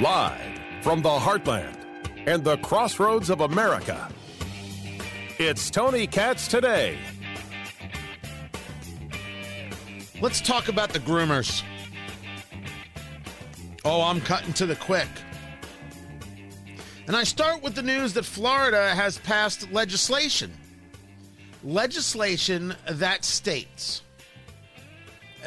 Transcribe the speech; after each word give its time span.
Live 0.00 0.60
from 0.82 1.00
the 1.00 1.08
heartland 1.08 1.74
and 2.26 2.44
the 2.44 2.58
crossroads 2.58 3.30
of 3.30 3.40
America, 3.40 4.12
it's 5.38 5.70
Tony 5.70 6.06
Katz 6.06 6.48
today. 6.48 6.98
Let's 10.20 10.42
talk 10.42 10.68
about 10.68 10.90
the 10.90 10.98
groomers. 10.98 11.62
Oh, 13.86 14.02
I'm 14.02 14.20
cutting 14.20 14.52
to 14.52 14.66
the 14.66 14.76
quick. 14.76 15.08
And 17.06 17.16
I 17.16 17.24
start 17.24 17.62
with 17.62 17.74
the 17.74 17.82
news 17.82 18.12
that 18.12 18.26
Florida 18.26 18.94
has 18.94 19.16
passed 19.20 19.72
legislation. 19.72 20.52
Legislation 21.64 22.74
that 22.86 23.24
states 23.24 24.02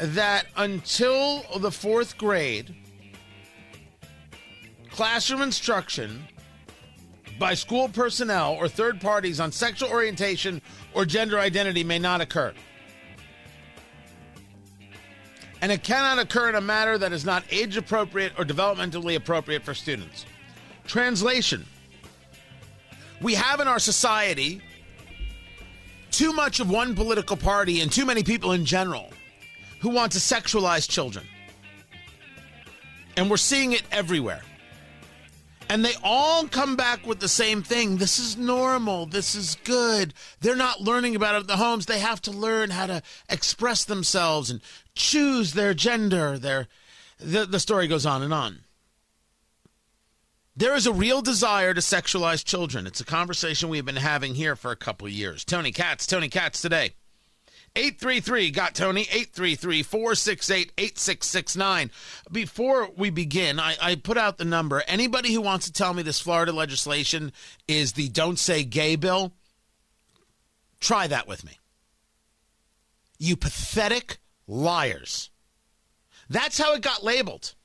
that 0.02 0.47
until 0.57 1.43
the 1.59 1.71
fourth 1.71 2.17
grade, 2.17 2.75
classroom 4.99 5.41
instruction 5.41 6.27
by 7.40 7.53
school 7.53 7.88
personnel 7.88 8.55
or 8.55 8.67
third 8.67 8.99
parties 8.99 9.40
on 9.40 9.49
sexual 9.49 9.90
orientation 9.90 10.62
or 10.94 11.05
gender 11.05 11.40
identity 11.40 11.85
may 11.85 11.98
not 11.98 12.20
occur. 12.20 12.53
And 15.62 15.71
it 15.71 15.84
cannot 15.84 16.20
occur 16.20 16.49
in 16.49 16.55
a 16.55 16.59
manner 16.59 16.98
that 16.98 17.13
is 17.13 17.23
not 17.23 17.45
age 17.49 17.77
appropriate 17.77 18.34
or 18.38 18.43
developmentally 18.43 19.16
appropriate 19.16 19.63
for 19.63 19.73
students. 19.73 20.26
Translation 20.85 21.66
We 23.21 23.35
have 23.35 23.62
in 23.62 23.70
our 23.70 23.79
society 23.79 24.62
too 26.12 26.34
much 26.34 26.59
of 26.59 26.70
one 26.70 26.93
political 26.93 27.38
party 27.38 27.79
and 27.79 27.90
too 27.90 28.05
many 28.05 28.21
people 28.21 28.52
in 28.52 28.66
general 28.66 29.13
who 29.79 29.91
want 29.91 30.12
to 30.12 30.20
sexualize 30.20 30.90
children. 30.90 31.26
And 33.16 33.29
we're 33.29 33.38
seeing 33.38 33.71
it 33.71 33.84
everywhere. 33.93 34.41
And 35.70 35.85
they 35.85 35.93
all 36.03 36.48
come 36.48 36.75
back 36.75 37.05
with 37.05 37.20
the 37.20 37.27
same 37.27 37.62
thing. 37.62 37.98
This 37.98 38.17
is 38.17 38.35
normal. 38.35 39.05
This 39.05 39.35
is 39.35 39.55
good. 39.63 40.15
They're 40.41 40.55
not 40.55 40.81
learning 40.81 41.15
about 41.15 41.35
it 41.35 41.41
at 41.41 41.48
the 41.48 41.57
homes. 41.57 41.85
They 41.85 41.99
have 41.99 42.21
to 42.23 42.31
learn 42.31 42.71
how 42.71 42.87
to 42.87 43.03
express 43.29 43.85
themselves 43.85 44.49
and 44.49 44.61
choose 44.95 45.53
their 45.53 45.76
gender. 45.76 46.39
Their, 46.39 46.67
the, 47.20 47.45
the 47.45 47.59
story 47.59 47.87
goes 47.87 48.05
on 48.05 48.23
and 48.23 48.34
on. 48.34 48.61
There 50.55 50.76
is 50.76 50.87
a 50.87 50.91
real 50.91 51.21
desire 51.21 51.76
to 51.76 51.81
sexualize 51.81 52.43
children. 52.43 52.87
It's 52.87 52.99
a 52.99 53.05
conversation 53.05 53.70
we've 53.70 53.85
been 53.85 53.95
having 53.95 54.35
here 54.35 54.55
for 54.55 54.71
a 54.71 54.76
couple 54.76 55.07
years. 55.07 55.45
Tony 55.45 55.71
Katz, 55.71 56.07
Tony 56.07 56.29
Katz 56.29 56.61
today. 56.61 56.95
833 57.75 58.51
got 58.51 58.75
Tony 58.75 59.01
833 59.01 59.84
468 59.84 60.71
8669. 60.77 61.91
Before 62.31 62.89
we 62.95 63.09
begin, 63.09 63.59
I, 63.59 63.76
I, 63.81 63.95
put 63.95 64.17
out 64.17 64.38
the 64.38 64.45
number. 64.45 64.84
Anybody 64.88 65.34
who 65.34 65.41
wants 65.41 65.66
to 65.67 65.73
tell 65.73 65.94
me 65.94 66.01
this 66.01 66.19
Florida 66.19 66.51
legislation 66.51 67.31
is 67.67 67.94
the 67.94 68.09
Don't 68.09 68.39
Say 68.39 68.63
Gay 68.63 68.95
bill, 68.95 69.34
try 70.79 71.07
that 71.07 71.28
with 71.28 71.45
me. 71.45 71.59
You 73.17 73.35
pathetic 73.35 74.17
liars. 74.47 75.29
That's 76.29 76.57
how 76.57 76.73
it 76.73 76.81
got 76.81 77.03
labeled. 77.03 77.56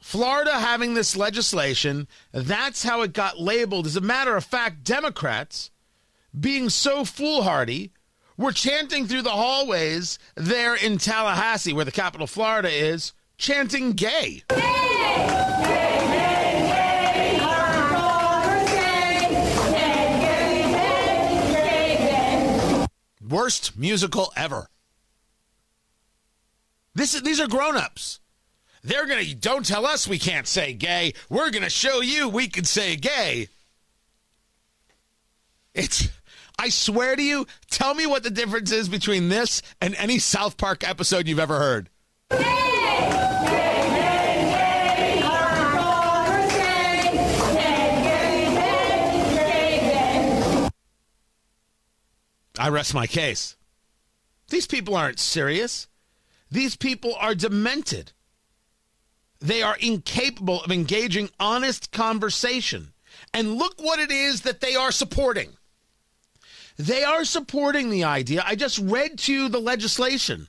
Florida 0.00 0.58
having 0.58 0.94
this 0.94 1.14
legislation, 1.14 2.08
that's 2.32 2.82
how 2.82 3.02
it 3.02 3.12
got 3.12 3.38
labeled. 3.38 3.86
As 3.86 3.96
a 3.96 4.00
matter 4.00 4.34
of 4.34 4.44
fact, 4.44 4.82
Democrats, 4.82 5.70
being 6.38 6.70
so 6.70 7.04
foolhardy, 7.04 7.92
were 8.40 8.52
chanting 8.52 9.06
through 9.06 9.20
the 9.20 9.28
hallways 9.28 10.18
there 10.34 10.74
in 10.74 10.96
Tallahassee, 10.96 11.74
where 11.74 11.84
the 11.84 11.92
capital 11.92 12.26
Florida 12.26 12.70
is, 12.70 13.12
chanting 13.36 13.92
gay. 13.92 14.42
Worst 23.28 23.78
musical 23.78 24.32
ever. 24.34 24.68
This 26.94 27.14
is, 27.14 27.22
these 27.22 27.40
are 27.40 27.46
grown-ups. 27.46 28.20
They're 28.82 29.06
going 29.06 29.22
to, 29.22 29.34
don't 29.34 29.66
tell 29.66 29.84
us 29.84 30.08
we 30.08 30.18
can't 30.18 30.46
say 30.46 30.72
gay. 30.72 31.12
We're 31.28 31.50
going 31.50 31.62
to 31.62 31.70
show 31.70 32.00
you 32.00 32.28
we 32.28 32.48
can 32.48 32.64
say 32.64 32.96
gay. 32.96 33.48
It's, 35.74 36.08
I 36.60 36.68
swear 36.68 37.16
to 37.16 37.22
you, 37.22 37.46
tell 37.70 37.94
me 37.94 38.04
what 38.04 38.22
the 38.22 38.28
difference 38.28 38.70
is 38.70 38.90
between 38.90 39.30
this 39.30 39.62
and 39.80 39.94
any 39.94 40.18
South 40.18 40.58
Park 40.58 40.86
episode 40.86 41.26
you've 41.26 41.38
ever 41.38 41.58
heard. 41.58 41.88
I 52.58 52.68
rest 52.68 52.92
my 52.92 53.06
case. 53.06 53.56
These 54.50 54.66
people 54.66 54.94
aren't 54.94 55.18
serious. 55.18 55.88
These 56.50 56.76
people 56.76 57.14
are 57.18 57.34
demented. 57.34 58.12
They 59.38 59.62
are 59.62 59.78
incapable 59.80 60.62
of 60.62 60.70
engaging 60.70 61.30
honest 61.40 61.90
conversation. 61.90 62.92
And 63.32 63.54
look 63.54 63.80
what 63.80 63.98
it 63.98 64.10
is 64.10 64.42
that 64.42 64.60
they 64.60 64.74
are 64.74 64.92
supporting. 64.92 65.56
They 66.80 67.04
are 67.04 67.26
supporting 67.26 67.90
the 67.90 68.04
idea. 68.04 68.42
I 68.46 68.54
just 68.54 68.78
read 68.78 69.18
to 69.18 69.32
you 69.34 69.48
the 69.50 69.60
legislation. 69.60 70.48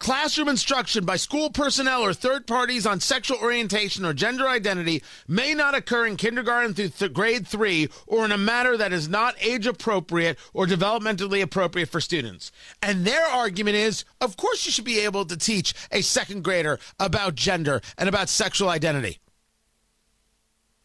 Classroom 0.00 0.48
instruction 0.48 1.04
by 1.04 1.14
school 1.14 1.50
personnel 1.50 2.02
or 2.02 2.12
third 2.12 2.44
parties 2.44 2.84
on 2.86 2.98
sexual 2.98 3.38
orientation 3.38 4.04
or 4.04 4.12
gender 4.12 4.48
identity 4.48 5.00
may 5.28 5.54
not 5.54 5.76
occur 5.76 6.06
in 6.06 6.16
kindergarten 6.16 6.74
through 6.74 6.88
th- 6.88 7.12
grade 7.12 7.46
three 7.46 7.88
or 8.08 8.24
in 8.24 8.32
a 8.32 8.38
manner 8.38 8.76
that 8.76 8.92
is 8.92 9.08
not 9.08 9.36
age 9.40 9.68
appropriate 9.68 10.36
or 10.52 10.66
developmentally 10.66 11.40
appropriate 11.40 11.88
for 11.88 12.00
students. 12.00 12.50
And 12.82 13.04
their 13.04 13.26
argument 13.26 13.76
is 13.76 14.04
of 14.20 14.36
course, 14.36 14.66
you 14.66 14.72
should 14.72 14.84
be 14.84 14.98
able 14.98 15.24
to 15.24 15.36
teach 15.36 15.72
a 15.92 16.00
second 16.00 16.42
grader 16.42 16.80
about 16.98 17.36
gender 17.36 17.80
and 17.96 18.08
about 18.08 18.28
sexual 18.28 18.70
identity. 18.70 19.20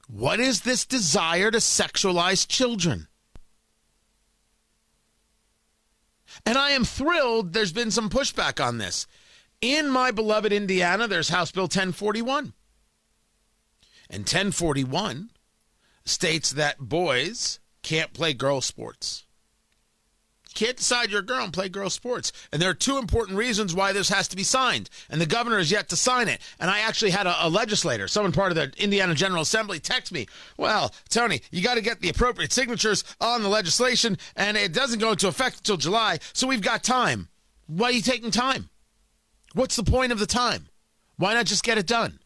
What 0.08 0.40
is 0.40 0.62
this 0.62 0.86
desire 0.86 1.50
to 1.50 1.58
sexualize 1.58 2.48
children? 2.48 3.08
And 6.46 6.58
I 6.58 6.72
am 6.72 6.84
thrilled 6.84 7.54
there's 7.54 7.74
been 7.74 7.92
some 7.92 8.10
pushback 8.10 8.64
on 8.64 8.78
this. 8.78 9.08
In 9.62 9.90
my 9.90 10.12
beloved 10.12 10.52
Indiana, 10.52 11.08
there's 11.08 11.30
House 11.30 11.52
Bill 11.52 11.64
1041. 11.64 12.54
And 14.10 14.22
1041 14.22 15.30
states 16.06 16.52
that 16.52 16.80
boys 16.80 17.60
can't 17.82 18.14
play 18.14 18.34
girl 18.34 18.62
sports. 18.62 19.26
Can't 20.54 20.78
decide 20.78 21.10
you're 21.10 21.22
a 21.22 21.26
girl 21.26 21.44
and 21.44 21.54
play 21.54 21.70
girl 21.70 21.90
sports. 21.90 22.32
And 22.52 22.62
there 22.62 22.70
are 22.70 22.76
two 22.76 22.98
important 22.98 23.38
reasons 23.38 23.74
why 23.74 23.92
this 23.92 24.10
has 24.10 24.28
to 24.30 24.36
be 24.36 24.44
signed. 24.44 24.90
And 25.10 25.20
the 25.20 25.26
governor 25.26 25.58
has 25.58 25.72
yet 25.72 25.90
to 25.90 25.96
sign 25.96 26.28
it. 26.28 26.42
And 26.60 26.70
I 26.70 26.80
actually 26.80 27.12
had 27.12 27.28
a, 27.28 27.48
a 27.48 27.50
legislator, 27.50 28.08
someone 28.08 28.32
part 28.32 28.52
of 28.52 28.56
the 28.56 28.72
Indiana 28.82 29.16
General 29.16 29.42
Assembly, 29.42 29.80
text 29.80 30.12
me, 30.12 30.28
Well, 30.58 30.94
Tony, 31.10 31.42
you 31.52 31.62
got 31.62 31.76
to 31.76 31.82
get 31.82 32.02
the 32.02 32.10
appropriate 32.10 32.54
signatures 32.54 33.04
on 33.20 33.42
the 33.42 33.50
legislation, 33.50 34.18
and 34.36 34.56
it 34.58 34.74
doesn't 34.74 35.00
go 35.00 35.12
into 35.12 35.28
effect 35.28 35.58
until 35.58 35.78
July. 35.78 36.20
So 36.34 36.48
we've 36.48 36.62
got 36.62 36.84
time. 36.84 37.30
Why 37.68 37.90
are 37.90 37.94
you 37.94 38.02
taking 38.02 38.32
time? 38.32 38.70
What's 39.54 39.76
the 39.76 39.84
point 39.84 40.12
of 40.12 40.20
the 40.20 40.26
time? 40.26 40.68
Why 41.18 41.34
not 41.34 41.46
just 41.46 41.64
get 41.64 41.78
it 41.78 41.88
done? 41.88 42.20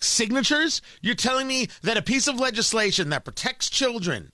Signatures? 0.00 0.82
You're 1.00 1.14
telling 1.14 1.46
me 1.46 1.68
that 1.82 1.96
a 1.96 2.02
piece 2.02 2.26
of 2.26 2.40
legislation 2.40 3.10
that 3.10 3.24
protects 3.24 3.70
children 3.70 4.32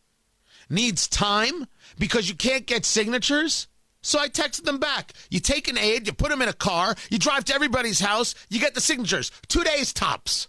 needs 0.71 1.09
time 1.09 1.67
because 1.99 2.29
you 2.29 2.35
can't 2.35 2.67
get 2.67 2.85
signatures? 2.85 3.69
So 4.03 4.19
I 4.19 4.29
texted 4.29 4.65
them 4.65 4.79
back. 4.79 5.13
You 5.31 5.41
take 5.41 5.69
an 5.69 5.77
aide, 5.77 6.07
you 6.07 6.13
put 6.13 6.31
them 6.31 6.43
in 6.43 6.49
a 6.49 6.53
car, 6.53 6.95
you 7.11 7.19
drive 7.19 7.45
to 7.47 7.55
everybody's 7.55 8.01
house, 8.01 8.35
you 8.49 8.61
get 8.61 8.75
the 8.75 8.81
signatures. 8.81 9.31
Two 9.49 9.65
days 9.65 9.93
tops. 9.93 10.49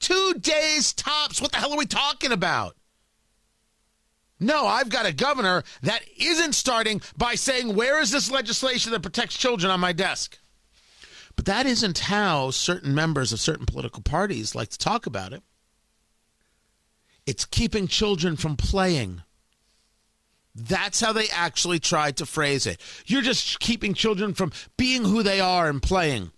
Two 0.00 0.34
days 0.40 0.92
tops. 0.92 1.42
What 1.42 1.52
the 1.52 1.58
hell 1.58 1.72
are 1.72 1.78
we 1.78 1.86
talking 1.86 2.32
about? 2.32 2.76
No, 4.40 4.66
I've 4.66 4.88
got 4.88 5.06
a 5.06 5.12
governor 5.12 5.64
that 5.82 6.02
isn't 6.16 6.54
starting 6.54 7.00
by 7.16 7.34
saying, 7.34 7.74
Where 7.74 8.00
is 8.00 8.12
this 8.12 8.30
legislation 8.30 8.92
that 8.92 9.02
protects 9.02 9.36
children 9.36 9.70
on 9.70 9.80
my 9.80 9.92
desk? 9.92 10.38
But 11.34 11.44
that 11.46 11.66
isn't 11.66 11.98
how 11.98 12.50
certain 12.50 12.94
members 12.94 13.32
of 13.32 13.40
certain 13.40 13.66
political 13.66 14.02
parties 14.02 14.54
like 14.54 14.70
to 14.70 14.78
talk 14.78 15.06
about 15.06 15.32
it. 15.32 15.42
It's 17.26 17.44
keeping 17.44 17.88
children 17.88 18.36
from 18.36 18.56
playing. 18.56 19.22
That's 20.58 21.00
how 21.00 21.12
they 21.12 21.28
actually 21.28 21.78
tried 21.78 22.16
to 22.16 22.26
phrase 22.26 22.66
it. 22.66 22.80
You're 23.06 23.22
just 23.22 23.60
keeping 23.60 23.94
children 23.94 24.34
from 24.34 24.50
being 24.76 25.04
who 25.04 25.22
they 25.22 25.38
are 25.40 25.68
and 25.68 25.80
playing. 25.80 26.32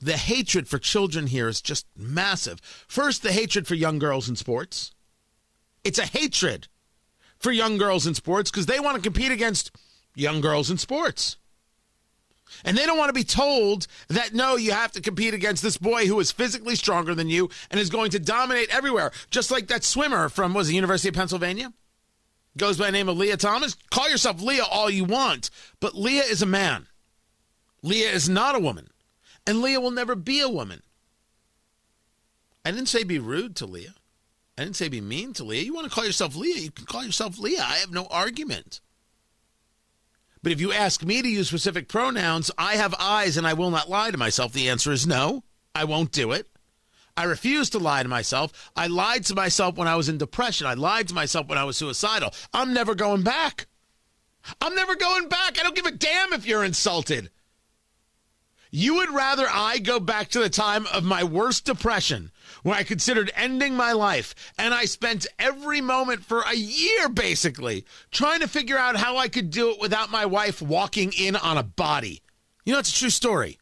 The 0.00 0.16
hatred 0.16 0.68
for 0.68 0.78
children 0.78 1.26
here 1.26 1.48
is 1.48 1.60
just 1.60 1.84
massive. 1.96 2.60
First, 2.86 3.24
the 3.24 3.32
hatred 3.32 3.66
for 3.66 3.74
young 3.74 3.98
girls 3.98 4.28
in 4.28 4.36
sports. 4.36 4.92
It's 5.82 5.98
a 5.98 6.06
hatred 6.06 6.68
for 7.38 7.50
young 7.50 7.76
girls 7.76 8.06
in 8.06 8.14
sports 8.14 8.52
because 8.52 8.66
they 8.66 8.78
want 8.78 8.96
to 8.96 9.02
compete 9.02 9.32
against 9.32 9.72
young 10.14 10.40
girls 10.40 10.70
in 10.70 10.78
sports. 10.78 11.38
And 12.64 12.78
they 12.78 12.86
don't 12.86 12.98
want 12.98 13.08
to 13.08 13.14
be 13.14 13.24
told 13.24 13.88
that 14.08 14.32
no, 14.32 14.54
you 14.54 14.70
have 14.70 14.92
to 14.92 15.00
compete 15.00 15.34
against 15.34 15.62
this 15.62 15.76
boy 15.76 16.06
who 16.06 16.20
is 16.20 16.30
physically 16.30 16.76
stronger 16.76 17.16
than 17.16 17.28
you 17.28 17.50
and 17.70 17.80
is 17.80 17.90
going 17.90 18.12
to 18.12 18.20
dominate 18.20 18.72
everywhere. 18.72 19.10
Just 19.30 19.50
like 19.50 19.66
that 19.66 19.82
swimmer 19.82 20.28
from 20.28 20.54
was 20.54 20.68
the 20.68 20.74
University 20.74 21.08
of 21.08 21.16
Pennsylvania? 21.16 21.72
Goes 22.56 22.78
by 22.78 22.86
the 22.86 22.92
name 22.92 23.08
of 23.08 23.18
Lia 23.18 23.36
Thomas. 23.36 23.76
Call 23.90 24.08
yourself 24.08 24.40
Lia 24.40 24.64
all 24.64 24.88
you 24.88 25.04
want, 25.04 25.50
but 25.80 25.94
Lia 25.94 26.22
is 26.22 26.40
a 26.40 26.46
man. 26.46 26.86
Lia 27.82 28.10
is 28.10 28.28
not 28.28 28.54
a 28.54 28.60
woman. 28.60 28.88
And 29.46 29.60
Lia 29.60 29.80
will 29.80 29.90
never 29.90 30.14
be 30.14 30.40
a 30.40 30.48
woman. 30.48 30.82
I 32.64 32.70
didn't 32.70 32.88
say 32.88 33.04
be 33.04 33.18
rude 33.18 33.54
to 33.56 33.66
Lia. 33.66 33.94
I 34.58 34.64
didn't 34.64 34.76
say 34.76 34.88
be 34.88 35.00
mean 35.00 35.34
to 35.34 35.44
Lia. 35.44 35.62
You 35.62 35.74
want 35.74 35.86
to 35.86 35.94
call 35.94 36.04
yourself 36.04 36.34
Lia, 36.34 36.56
you 36.56 36.70
can 36.70 36.86
call 36.86 37.04
yourself 37.04 37.38
Lia. 37.38 37.60
I 37.60 37.76
have 37.76 37.92
no 37.92 38.06
argument. 38.06 38.80
But 40.42 40.52
if 40.52 40.60
you 40.60 40.72
ask 40.72 41.04
me 41.04 41.22
to 41.22 41.28
use 41.28 41.48
specific 41.48 41.88
pronouns, 41.88 42.50
I 42.56 42.76
have 42.76 42.94
eyes 42.98 43.36
and 43.36 43.46
I 43.46 43.52
will 43.52 43.70
not 43.70 43.90
lie 43.90 44.10
to 44.10 44.18
myself. 44.18 44.52
The 44.52 44.70
answer 44.70 44.92
is 44.92 45.06
no, 45.06 45.44
I 45.74 45.84
won't 45.84 46.12
do 46.12 46.32
it. 46.32 46.48
I 47.16 47.24
refuse 47.24 47.70
to 47.70 47.78
lie 47.78 48.02
to 48.02 48.08
myself. 48.08 48.70
I 48.76 48.88
lied 48.88 49.24
to 49.26 49.34
myself 49.34 49.76
when 49.76 49.88
I 49.88 49.96
was 49.96 50.08
in 50.08 50.18
depression. 50.18 50.66
I 50.66 50.74
lied 50.74 51.08
to 51.08 51.14
myself 51.14 51.48
when 51.48 51.58
I 51.58 51.64
was 51.64 51.76
suicidal. 51.76 52.34
I'm 52.52 52.74
never 52.74 52.94
going 52.94 53.22
back. 53.22 53.66
I'm 54.60 54.74
never 54.74 54.94
going 54.94 55.28
back. 55.28 55.58
I 55.58 55.62
don't 55.62 55.74
give 55.74 55.86
a 55.86 55.90
damn 55.90 56.32
if 56.32 56.46
you're 56.46 56.64
insulted. 56.64 57.30
You 58.70 58.96
would 58.96 59.10
rather 59.10 59.46
I 59.50 59.78
go 59.78 59.98
back 59.98 60.28
to 60.30 60.40
the 60.40 60.50
time 60.50 60.86
of 60.92 61.04
my 61.04 61.24
worst 61.24 61.64
depression 61.64 62.30
where 62.62 62.74
I 62.74 62.82
considered 62.82 63.32
ending 63.34 63.74
my 63.74 63.92
life 63.92 64.34
and 64.58 64.74
I 64.74 64.84
spent 64.84 65.26
every 65.38 65.80
moment 65.80 66.24
for 66.24 66.42
a 66.42 66.54
year 66.54 67.08
basically 67.08 67.86
trying 68.10 68.40
to 68.40 68.48
figure 68.48 68.76
out 68.76 68.96
how 68.96 69.16
I 69.16 69.28
could 69.28 69.50
do 69.50 69.70
it 69.70 69.80
without 69.80 70.10
my 70.10 70.26
wife 70.26 70.60
walking 70.60 71.12
in 71.16 71.36
on 71.36 71.56
a 71.56 71.62
body. 71.62 72.22
You 72.64 72.72
know, 72.72 72.80
it's 72.80 72.90
a 72.90 72.98
true 72.98 73.10
story. 73.10 73.58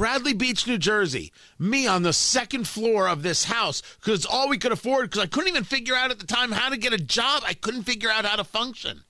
Bradley 0.00 0.32
Beach, 0.32 0.66
New 0.66 0.78
Jersey, 0.78 1.30
me 1.58 1.86
on 1.86 2.04
the 2.04 2.14
second 2.14 2.66
floor 2.66 3.06
of 3.06 3.22
this 3.22 3.44
house 3.44 3.82
because 3.96 4.24
all 4.24 4.48
we 4.48 4.56
could 4.56 4.72
afford 4.72 5.10
because 5.10 5.22
I 5.22 5.26
couldn't 5.26 5.50
even 5.50 5.64
figure 5.64 5.94
out 5.94 6.10
at 6.10 6.18
the 6.18 6.26
time 6.26 6.52
how 6.52 6.70
to 6.70 6.78
get 6.78 6.94
a 6.94 6.96
job. 6.96 7.42
I 7.46 7.52
couldn't 7.52 7.82
figure 7.82 8.08
out 8.08 8.24
how 8.24 8.36
to 8.36 8.44
function 8.44 9.02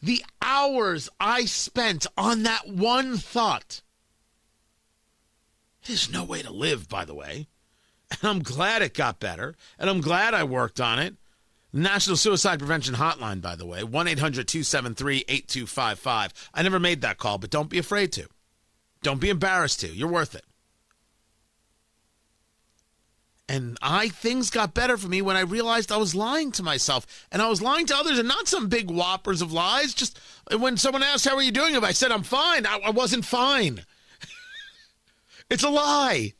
the 0.00 0.24
hours 0.40 1.10
I 1.20 1.44
spent 1.44 2.06
on 2.16 2.44
that 2.44 2.68
one 2.68 3.18
thought. 3.18 3.82
There's 5.84 6.10
no 6.10 6.24
way 6.24 6.40
to 6.40 6.50
live, 6.50 6.88
by 6.88 7.04
the 7.04 7.14
way. 7.14 7.48
And 8.12 8.30
I'm 8.30 8.42
glad 8.42 8.80
it 8.80 8.94
got 8.94 9.20
better. 9.20 9.56
And 9.78 9.90
I'm 9.90 10.00
glad 10.00 10.32
I 10.32 10.44
worked 10.44 10.80
on 10.80 10.98
it. 10.98 11.16
National 11.70 12.16
Suicide 12.16 12.60
Prevention 12.60 12.94
Hotline, 12.94 13.42
by 13.42 13.56
the 13.56 13.66
way, 13.66 13.84
1 13.84 14.08
800 14.08 14.48
273 14.48 15.24
8255. 15.28 16.32
I 16.54 16.62
never 16.62 16.80
made 16.80 17.02
that 17.02 17.18
call, 17.18 17.36
but 17.36 17.50
don't 17.50 17.68
be 17.68 17.76
afraid 17.76 18.10
to. 18.12 18.26
Don't 19.04 19.20
be 19.20 19.28
embarrassed 19.28 19.80
to. 19.80 19.88
You're 19.88 20.08
worth 20.08 20.34
it. 20.34 20.44
And 23.46 23.76
I 23.82 24.08
things 24.08 24.48
got 24.48 24.72
better 24.72 24.96
for 24.96 25.06
me 25.06 25.20
when 25.20 25.36
I 25.36 25.40
realized 25.40 25.92
I 25.92 25.98
was 25.98 26.14
lying 26.14 26.50
to 26.52 26.62
myself 26.62 27.26
and 27.30 27.42
I 27.42 27.48
was 27.48 27.60
lying 27.60 27.84
to 27.86 27.96
others 27.96 28.18
and 28.18 28.26
not 28.26 28.48
some 28.48 28.68
big 28.68 28.90
whoppers 28.90 29.42
of 29.42 29.52
lies. 29.52 29.92
Just 29.92 30.18
when 30.56 30.78
someone 30.78 31.02
asked, 31.02 31.28
How 31.28 31.36
are 31.36 31.42
you 31.42 31.52
doing? 31.52 31.74
If 31.74 31.84
I 31.84 31.92
said 31.92 32.10
I'm 32.10 32.22
fine, 32.22 32.64
I, 32.64 32.80
I 32.86 32.90
wasn't 32.90 33.26
fine. 33.26 33.84
it's 35.50 35.62
a 35.62 35.68
lie. 35.68 36.32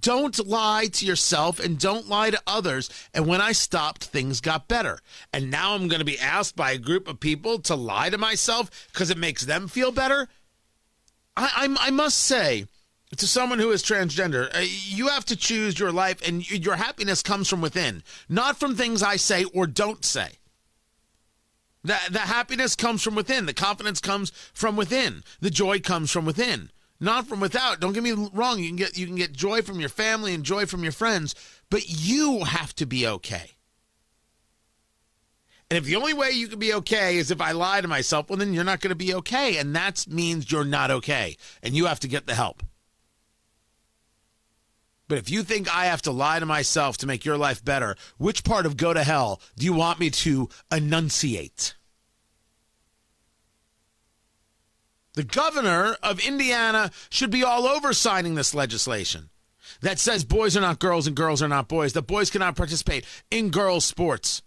Don't 0.00 0.46
lie 0.48 0.86
to 0.86 1.04
yourself 1.04 1.60
and 1.60 1.78
don't 1.78 2.08
lie 2.08 2.30
to 2.30 2.40
others. 2.46 2.88
And 3.12 3.26
when 3.26 3.42
I 3.42 3.52
stopped, 3.52 4.04
things 4.04 4.40
got 4.40 4.66
better. 4.66 5.00
And 5.34 5.50
now 5.50 5.74
I'm 5.74 5.88
going 5.88 5.98
to 5.98 6.06
be 6.06 6.18
asked 6.18 6.56
by 6.56 6.72
a 6.72 6.78
group 6.78 7.06
of 7.06 7.20
people 7.20 7.58
to 7.58 7.74
lie 7.74 8.08
to 8.08 8.16
myself 8.16 8.88
because 8.90 9.10
it 9.10 9.18
makes 9.18 9.44
them 9.44 9.68
feel 9.68 9.92
better. 9.92 10.30
I, 11.36 11.50
I, 11.80 11.88
I 11.88 11.90
must 11.90 12.18
say, 12.18 12.66
to 13.16 13.26
someone 13.26 13.58
who 13.58 13.70
is 13.70 13.82
transgender, 13.82 14.54
uh, 14.54 14.60
you 14.60 15.08
have 15.08 15.24
to 15.26 15.36
choose 15.36 15.78
your 15.78 15.92
life, 15.92 16.26
and 16.26 16.48
your 16.50 16.76
happiness 16.76 17.22
comes 17.22 17.48
from 17.48 17.60
within, 17.60 18.02
not 18.28 18.56
from 18.58 18.74
things 18.74 19.02
I 19.02 19.16
say 19.16 19.44
or 19.44 19.66
don't 19.66 20.04
say. 20.04 20.38
The, 21.84 21.98
the 22.10 22.20
happiness 22.20 22.76
comes 22.76 23.02
from 23.02 23.14
within. 23.14 23.46
The 23.46 23.54
confidence 23.54 24.00
comes 24.00 24.30
from 24.54 24.76
within. 24.76 25.24
The 25.40 25.50
joy 25.50 25.80
comes 25.80 26.10
from 26.10 26.24
within, 26.24 26.70
not 27.00 27.26
from 27.26 27.40
without. 27.40 27.80
Don't 27.80 27.92
get 27.92 28.04
me 28.04 28.12
wrong. 28.32 28.60
You 28.60 28.68
can 28.68 28.76
get 28.76 28.96
you 28.96 29.06
can 29.06 29.16
get 29.16 29.32
joy 29.32 29.62
from 29.62 29.80
your 29.80 29.88
family 29.88 30.32
and 30.32 30.44
joy 30.44 30.64
from 30.66 30.84
your 30.84 30.92
friends, 30.92 31.34
but 31.70 31.88
you 31.88 32.44
have 32.44 32.74
to 32.76 32.86
be 32.86 33.06
okay. 33.06 33.52
And 35.72 35.78
if 35.78 35.84
the 35.86 35.96
only 35.96 36.12
way 36.12 36.32
you 36.32 36.48
can 36.48 36.58
be 36.58 36.74
okay 36.74 37.16
is 37.16 37.30
if 37.30 37.40
I 37.40 37.52
lie 37.52 37.80
to 37.80 37.88
myself, 37.88 38.28
well, 38.28 38.36
then 38.36 38.52
you're 38.52 38.62
not 38.62 38.82
going 38.82 38.90
to 38.90 38.94
be 38.94 39.14
okay, 39.14 39.56
and 39.56 39.74
that 39.74 40.06
means 40.06 40.52
you're 40.52 40.66
not 40.66 40.90
okay, 40.90 41.38
and 41.62 41.74
you 41.74 41.86
have 41.86 41.98
to 42.00 42.08
get 42.08 42.26
the 42.26 42.34
help. 42.34 42.62
But 45.08 45.16
if 45.16 45.30
you 45.30 45.42
think 45.42 45.74
I 45.74 45.86
have 45.86 46.02
to 46.02 46.10
lie 46.12 46.38
to 46.40 46.44
myself 46.44 46.98
to 46.98 47.06
make 47.06 47.24
your 47.24 47.38
life 47.38 47.64
better, 47.64 47.96
which 48.18 48.44
part 48.44 48.66
of 48.66 48.76
go 48.76 48.92
to 48.92 49.02
hell 49.02 49.40
do 49.56 49.64
you 49.64 49.72
want 49.72 49.98
me 49.98 50.10
to 50.10 50.50
enunciate? 50.70 51.74
The 55.14 55.24
governor 55.24 55.96
of 56.02 56.20
Indiana 56.20 56.90
should 57.08 57.30
be 57.30 57.44
all 57.44 57.66
over 57.66 57.94
signing 57.94 58.34
this 58.34 58.54
legislation 58.54 59.30
that 59.80 59.98
says 59.98 60.22
boys 60.22 60.54
are 60.54 60.60
not 60.60 60.80
girls 60.80 61.06
and 61.06 61.16
girls 61.16 61.40
are 61.40 61.48
not 61.48 61.68
boys, 61.68 61.94
that 61.94 62.02
boys 62.02 62.28
cannot 62.28 62.56
participate 62.56 63.06
in 63.30 63.48
girls' 63.48 63.86
sports. 63.86 64.42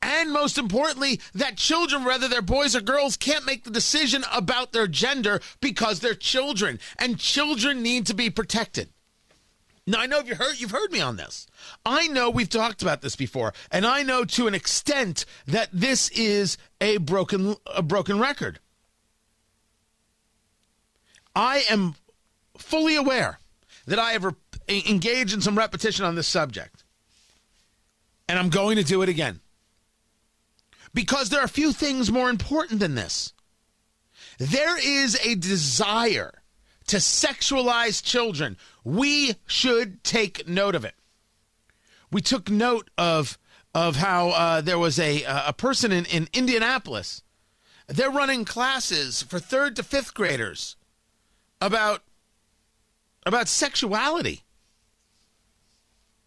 And 0.00 0.32
most 0.32 0.58
importantly, 0.58 1.20
that 1.34 1.56
children, 1.56 2.04
whether 2.04 2.28
they're 2.28 2.42
boys 2.42 2.76
or 2.76 2.80
girls, 2.80 3.16
can't 3.16 3.44
make 3.44 3.64
the 3.64 3.70
decision 3.70 4.24
about 4.32 4.72
their 4.72 4.86
gender 4.86 5.40
because 5.60 6.00
they're 6.00 6.14
children, 6.14 6.78
and 6.98 7.18
children 7.18 7.82
need 7.82 8.06
to 8.06 8.14
be 8.14 8.30
protected. 8.30 8.90
Now 9.86 10.00
I 10.00 10.06
know 10.06 10.20
you've 10.20 10.36
heard 10.36 10.60
you've 10.60 10.70
heard 10.70 10.92
me 10.92 11.00
on 11.00 11.16
this. 11.16 11.46
I 11.84 12.08
know 12.08 12.28
we've 12.28 12.48
talked 12.48 12.82
about 12.82 13.00
this 13.00 13.16
before, 13.16 13.54
and 13.70 13.86
I 13.86 14.02
know 14.02 14.24
to 14.24 14.46
an 14.46 14.54
extent 14.54 15.24
that 15.46 15.70
this 15.72 16.10
is 16.10 16.58
a 16.80 16.98
broken 16.98 17.56
a 17.66 17.82
broken 17.82 18.18
record. 18.18 18.60
I 21.34 21.64
am 21.70 21.94
fully 22.58 22.96
aware 22.96 23.38
that 23.86 23.98
I 23.98 24.12
have 24.12 24.24
re- 24.24 24.34
engaged 24.68 25.32
in 25.32 25.40
some 25.40 25.56
repetition 25.56 26.04
on 26.04 26.16
this 26.16 26.28
subject, 26.28 26.84
and 28.28 28.38
I'm 28.38 28.50
going 28.50 28.76
to 28.76 28.84
do 28.84 29.00
it 29.00 29.08
again 29.08 29.40
because 30.94 31.30
there 31.30 31.40
are 31.40 31.48
few 31.48 31.72
things 31.72 32.10
more 32.10 32.30
important 32.30 32.80
than 32.80 32.94
this. 32.94 33.32
There 34.38 34.78
is 34.78 35.18
a 35.24 35.34
desire 35.34 36.42
to 36.86 36.96
sexualize 36.96 38.02
children 38.02 38.56
we 38.84 39.34
should 39.46 40.02
take 40.02 40.48
note 40.48 40.74
of 40.74 40.84
it. 40.84 40.94
We 42.10 42.22
took 42.22 42.50
note 42.50 42.90
of 42.96 43.38
of 43.74 43.96
how 43.96 44.30
uh, 44.30 44.60
there 44.62 44.78
was 44.78 44.98
a 44.98 45.24
a 45.24 45.52
person 45.52 45.92
in, 45.92 46.06
in 46.06 46.28
Indianapolis. 46.32 47.22
They're 47.86 48.10
running 48.10 48.44
classes 48.44 49.22
for 49.22 49.38
third 49.38 49.76
to 49.76 49.82
fifth 49.82 50.14
graders 50.14 50.76
about 51.60 52.02
about 53.26 53.48
sexuality. 53.48 54.44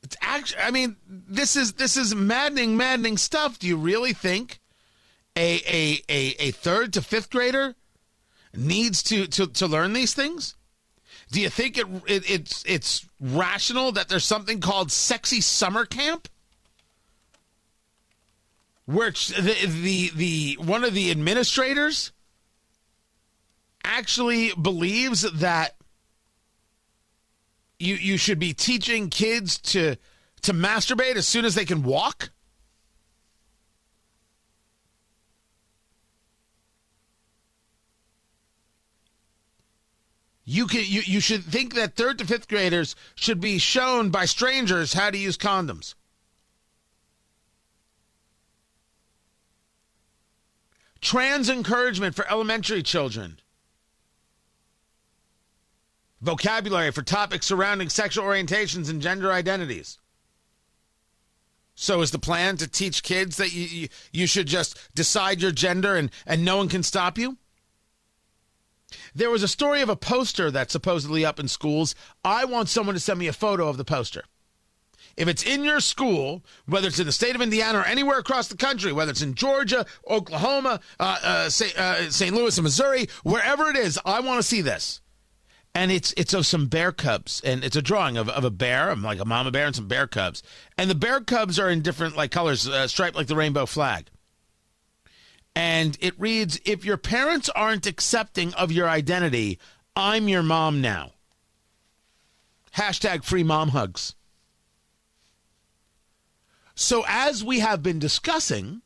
It's 0.04 0.18
actually, 0.22 0.62
I 0.62 0.72
mean, 0.72 0.96
this 1.08 1.56
is 1.56 1.74
this 1.74 1.96
is 1.96 2.16
maddening, 2.16 2.76
maddening 2.76 3.18
stuff. 3.18 3.60
Do 3.60 3.68
you 3.68 3.78
really 3.78 4.14
think 4.14 4.60
a 5.36 5.62
a 5.68 6.02
a, 6.10 6.48
a 6.48 6.52
third 6.52 6.94
to 6.94 7.02
fifth 7.02 7.30
grader 7.30 7.76
needs 8.56 9.04
to, 9.04 9.28
to 9.28 9.48
to 9.48 9.68
learn 9.68 9.94
these 9.94 10.14
things? 10.14 10.56
Do 11.32 11.40
you 11.40 11.50
think 11.50 11.78
it, 11.78 11.88
it, 12.08 12.30
it's 12.30 12.64
it's 12.68 13.06
rational 13.20 13.92
that 13.94 14.10
there's 14.10 14.26
something 14.26 14.60
called 14.60 14.92
sexy 14.92 15.40
summer 15.40 15.86
camp? 15.86 16.28
Where 18.86 19.12
the, 19.12 19.68
the 19.68 20.12
the 20.16 20.58
one 20.60 20.84
of 20.84 20.94
the 20.94 21.12
administrators 21.12 22.12
actually 23.84 24.52
believes 24.54 25.22
that 25.22 25.76
you 27.82 27.96
you 27.96 28.18
should 28.18 28.40
be 28.40 28.54
teaching 28.54 29.10
kids 29.10 29.58
to 29.60 29.98
to 30.44 30.54
masturbate 30.54 31.16
as 31.16 31.28
soon 31.28 31.46
as 31.46 31.56
they 31.56 31.66
can 31.66 31.84
walk? 31.84 32.30
You 40.44 40.68
can 40.68 40.84
you, 40.86 41.02
you 41.06 41.20
should 41.20 41.44
think 41.44 41.76
that 41.76 41.96
third 41.96 42.18
to 42.20 42.26
fifth 42.26 42.48
graders 42.48 42.96
should 43.16 43.40
be 43.40 43.58
shown 43.58 44.10
by 44.10 44.26
strangers 44.26 44.94
how 44.94 45.10
to 45.10 45.18
use 45.18 45.38
condoms. 45.38 45.96
Trans 51.02 51.50
encouragement 51.50 52.16
for 52.16 52.30
elementary 52.30 52.84
children. 52.84 53.41
Vocabulary 56.22 56.92
for 56.92 57.02
topics 57.02 57.48
surrounding 57.48 57.90
sexual 57.90 58.26
orientations 58.26 58.90
and 58.90 59.02
gender 59.02 59.32
identities. 59.32 59.98
So 61.74 62.02
is 62.02 62.12
the 62.12 62.20
plan 62.20 62.58
to 62.58 62.68
teach 62.68 63.02
kids 63.02 63.38
that 63.38 63.54
you, 63.54 63.64
you, 63.66 63.88
you 64.12 64.28
should 64.28 64.46
just 64.46 64.78
decide 64.94 65.42
your 65.42 65.52
gender 65.52 65.96
and, 65.96 66.12
and 66.28 66.46
no 66.46 66.58
one 66.58 66.70
can 66.70 66.84
stop 66.84 67.18
you? 67.18 67.38
There 69.16 69.32
was 69.32 69.42
a 69.42 69.48
story 69.48 69.82
of 69.82 69.90
a 69.90 69.96
poster 69.96 70.52
that's 70.52 70.74
supposedly 70.74 71.26
up 71.26 71.40
in 71.40 71.48
schools. 71.48 71.96
I 72.24 72.46
want 72.46 72.70
someone 72.70 72.94
to 72.94 73.00
send 73.00 73.18
me 73.18 73.28
a 73.28 73.34
photo 73.34 73.68
of 73.68 73.78
the 73.78 73.86
poster. 73.86 74.26
If 75.18 75.28
it's 75.28 75.44
in 75.44 75.64
your 75.64 75.80
school, 75.80 76.44
whether 76.68 76.88
it's 76.88 77.00
in 77.00 77.06
the 77.06 77.12
state 77.12 77.36
of 77.36 77.42
Indiana 77.42 77.80
or 77.80 77.86
anywhere 77.86 78.20
across 78.20 78.48
the 78.48 78.58
country, 78.58 78.94
whether 78.94 79.12
it's 79.12 79.22
in 79.22 79.34
Georgia, 79.34 79.86
Oklahoma, 80.08 80.80
uh, 81.00 81.20
uh, 81.24 81.50
St. 81.50 81.78
Uh. 81.78 82.36
Louis, 82.36 82.58
and 82.58 82.64
Missouri, 82.64 83.08
wherever 83.24 83.70
it 83.70 83.76
is, 83.76 84.00
I 84.06 84.20
want 84.20 84.40
to 84.40 84.48
see 84.48 84.62
this. 84.62 85.02
And 85.74 85.92
it's 85.92 86.14
it's 86.18 86.34
of 86.34 86.46
some 86.46 86.68
bear 86.68 86.92
cubs, 86.92 87.42
and 87.46 87.64
it's 87.64 87.78
a 87.78 87.82
drawing 87.82 88.18
of, 88.18 88.28
of 88.28 88.44
a 88.44 88.50
bear, 88.50 88.94
like 88.94 89.20
a 89.20 89.26
mama 89.26 89.52
bear 89.52 89.68
and 89.68 89.76
some 89.76 89.88
bear 89.88 90.06
cubs, 90.06 90.44
and 90.78 90.90
the 90.90 90.96
bear 90.96 91.22
cubs 91.22 91.58
are 91.58 91.70
in 91.70 91.82
different 91.82 92.18
like 92.18 92.30
colors, 92.30 92.68
uh, 92.68 92.88
striped 92.88 93.16
like 93.16 93.28
the 93.28 93.36
rainbow 93.38 93.66
flag. 93.66 94.10
And 95.56 95.98
it 96.02 96.20
reads, 96.20 96.60
"If 96.66 96.84
your 96.84 96.98
parents 96.98 97.48
aren't 97.50 97.86
accepting 97.86 98.54
of 98.56 98.72
your 98.72 98.90
identity, 98.90 99.60
I'm 99.96 100.28
your 100.28 100.44
mom 100.44 100.82
now." 100.82 101.14
Hashtag 102.76 103.24
free 103.24 103.44
mom 103.44 103.70
hugs. 103.70 104.16
So, 106.76 107.06
as 107.08 107.44
we 107.44 107.60
have 107.60 107.84
been 107.84 108.00
discussing, 108.00 108.82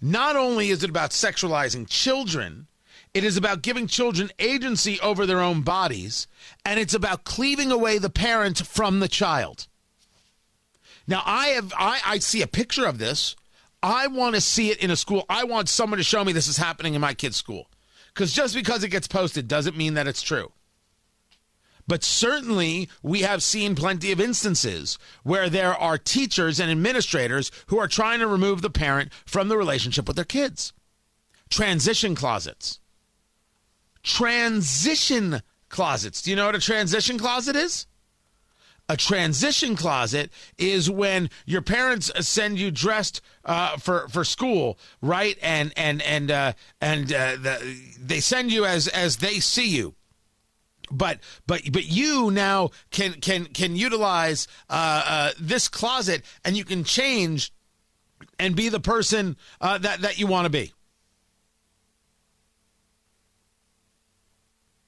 not 0.00 0.36
only 0.36 0.70
is 0.70 0.82
it 0.82 0.90
about 0.90 1.10
sexualizing 1.10 1.88
children, 1.88 2.66
it 3.14 3.24
is 3.24 3.36
about 3.36 3.62
giving 3.62 3.86
children 3.86 4.30
agency 4.38 5.00
over 5.00 5.24
their 5.24 5.40
own 5.40 5.62
bodies, 5.62 6.26
and 6.64 6.80
it's 6.80 6.94
about 6.94 7.24
cleaving 7.24 7.70
away 7.70 7.98
the 7.98 8.10
parent 8.10 8.66
from 8.66 8.98
the 8.98 9.08
child. 9.08 9.68
Now, 11.06 11.22
I 11.24 11.48
have 11.48 11.72
I, 11.78 12.00
I 12.04 12.18
see 12.18 12.42
a 12.42 12.46
picture 12.46 12.86
of 12.86 12.98
this. 12.98 13.36
I 13.82 14.08
want 14.08 14.34
to 14.34 14.40
see 14.40 14.70
it 14.70 14.78
in 14.78 14.90
a 14.90 14.96
school. 14.96 15.26
I 15.28 15.44
want 15.44 15.68
someone 15.68 15.98
to 15.98 16.04
show 16.04 16.24
me 16.24 16.32
this 16.32 16.48
is 16.48 16.56
happening 16.56 16.94
in 16.94 17.00
my 17.00 17.14
kid's 17.14 17.36
school. 17.36 17.68
Because 18.12 18.32
just 18.32 18.54
because 18.54 18.82
it 18.82 18.88
gets 18.88 19.06
posted 19.06 19.46
doesn't 19.46 19.76
mean 19.76 19.94
that 19.94 20.06
it's 20.06 20.22
true. 20.22 20.52
But 21.86 22.02
certainly, 22.02 22.88
we 23.02 23.20
have 23.20 23.42
seen 23.42 23.74
plenty 23.74 24.10
of 24.10 24.20
instances 24.20 24.98
where 25.22 25.50
there 25.50 25.74
are 25.74 25.98
teachers 25.98 26.58
and 26.58 26.70
administrators 26.70 27.50
who 27.66 27.78
are 27.78 27.88
trying 27.88 28.20
to 28.20 28.26
remove 28.26 28.62
the 28.62 28.70
parent 28.70 29.12
from 29.26 29.48
the 29.48 29.58
relationship 29.58 30.06
with 30.06 30.16
their 30.16 30.24
kids. 30.24 30.72
Transition 31.50 32.14
closets. 32.14 32.80
Transition 34.04 35.42
closets. 35.68 36.22
Do 36.22 36.30
you 36.30 36.36
know 36.36 36.46
what 36.46 36.54
a 36.54 36.60
transition 36.60 37.18
closet 37.18 37.56
is? 37.56 37.86
A 38.88 38.98
transition 38.98 39.76
closet 39.76 40.30
is 40.58 40.90
when 40.90 41.30
your 41.46 41.62
parents 41.62 42.12
send 42.20 42.58
you 42.58 42.70
dressed 42.70 43.22
uh, 43.46 43.78
for 43.78 44.06
for 44.08 44.24
school, 44.24 44.78
right? 45.00 45.38
And 45.40 45.72
and 45.74 46.02
and 46.02 46.30
uh, 46.30 46.52
and 46.82 47.10
uh, 47.10 47.36
the, 47.36 47.78
they 47.98 48.20
send 48.20 48.52
you 48.52 48.66
as 48.66 48.86
as 48.88 49.16
they 49.16 49.40
see 49.40 49.68
you 49.68 49.94
but 50.90 51.20
but 51.46 51.62
but 51.72 51.86
you 51.86 52.30
now 52.30 52.70
can 52.90 53.14
can 53.14 53.46
can 53.46 53.74
utilize 53.74 54.46
uh, 54.68 55.02
uh, 55.06 55.30
this 55.40 55.66
closet 55.66 56.22
and 56.44 56.58
you 56.58 56.64
can 56.64 56.84
change 56.84 57.52
and 58.38 58.54
be 58.54 58.68
the 58.68 58.80
person 58.80 59.36
uh, 59.62 59.78
that 59.78 60.02
that 60.02 60.18
you 60.18 60.26
want 60.26 60.44
to 60.44 60.50
be. 60.50 60.73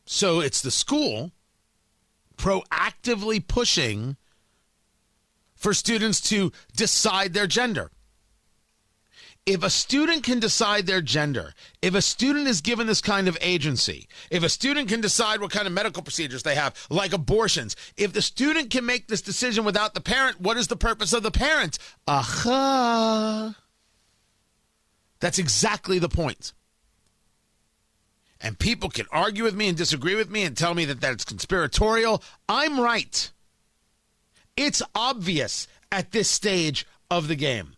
So 0.07 0.41
it's 0.41 0.63
the 0.63 0.71
school 0.71 1.33
proactively 2.37 3.47
pushing 3.47 4.17
for 5.55 5.75
students 5.75 6.21
to 6.23 6.53
decide 6.75 7.35
their 7.35 7.47
gender 7.47 7.91
if 9.47 9.63
a 9.63 9.71
student 9.71 10.25
can 10.25 10.41
decide 10.41 10.87
their 10.87 11.01
gender, 11.01 11.55
if 11.81 11.95
a 11.95 12.03
student 12.03 12.49
is 12.49 12.61
given 12.61 12.89
this 12.89 13.01
kind 13.01 13.29
of 13.29 13.39
agency, 13.41 14.09
if 14.29 14.43
a 14.43 14.49
student 14.49 14.89
can 14.89 15.01
decide 15.01 15.41
what 15.41 15.53
kind 15.53 15.69
of 15.69 15.73
medical 15.73 16.03
procedures 16.03 16.43
they 16.43 16.57
have, 16.57 16.75
like 16.91 17.13
abortions, 17.13 17.77
if 17.97 18.13
the 18.13 18.21
student 18.21 18.71
can 18.71 18.85
make 18.85 19.07
this 19.07 19.23
decision 19.23 19.65
without 19.65 19.95
the 19.95 20.01
parent, 20.01 20.41
what 20.41 20.57
is 20.57 20.67
the 20.67 20.77
purpose 20.77 21.13
of 21.13 21.23
the 21.23 21.31
parent? 21.31 21.79
Aha. 22.09 23.55
That's 25.21 25.39
exactly 25.39 26.01
the 26.01 26.09
point. 26.09 26.53
And 28.47 28.57
people 28.57 28.91
can 28.91 29.07
argue 29.11 29.43
with 29.43 29.57
me 29.57 29.67
and 29.67 29.77
disagree 29.77 30.15
with 30.15 30.31
me 30.31 30.45
and 30.45 30.57
tell 30.57 30.73
me 30.73 30.85
that 30.85 31.01
that's 31.01 31.25
conspiratorial. 31.25 32.23
I'm 32.49 32.79
right. 32.79 33.33
It's 34.57 34.83
obvious 34.95 35.67
at 35.91 36.13
this 36.13 36.31
stage 36.31 36.87
of 37.11 37.27
the 37.27 37.35
game. 37.35 37.75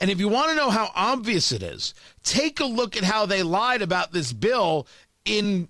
And 0.00 0.10
if 0.10 0.18
you 0.18 0.26
want 0.26 0.50
to 0.50 0.56
know 0.56 0.70
how 0.70 0.90
obvious 0.96 1.52
it 1.52 1.62
is, 1.62 1.94
take 2.24 2.58
a 2.58 2.64
look 2.64 2.96
at 2.96 3.04
how 3.04 3.26
they 3.26 3.44
lied 3.44 3.80
about 3.80 4.10
this 4.10 4.32
bill 4.32 4.88
in 5.24 5.68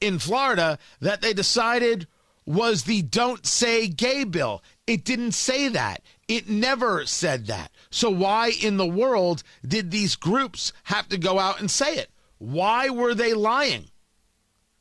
in 0.00 0.18
Florida 0.18 0.78
that 1.00 1.20
they 1.20 1.34
decided 1.34 2.06
was 2.46 2.84
the 2.84 3.02
don't 3.02 3.44
say 3.44 3.88
gay 3.88 4.24
bill. 4.24 4.62
It 4.86 5.04
didn't 5.04 5.32
say 5.32 5.68
that. 5.68 6.00
It 6.28 6.48
never 6.48 7.04
said 7.04 7.46
that. 7.48 7.70
So 7.90 8.08
why 8.08 8.52
in 8.62 8.78
the 8.78 8.86
world 8.86 9.42
did 9.68 9.90
these 9.90 10.16
groups 10.16 10.72
have 10.84 11.10
to 11.10 11.18
go 11.18 11.38
out 11.38 11.60
and 11.60 11.70
say 11.70 11.96
it? 11.96 12.08
Why 12.38 12.90
were 12.90 13.14
they 13.14 13.34
lying? 13.34 13.86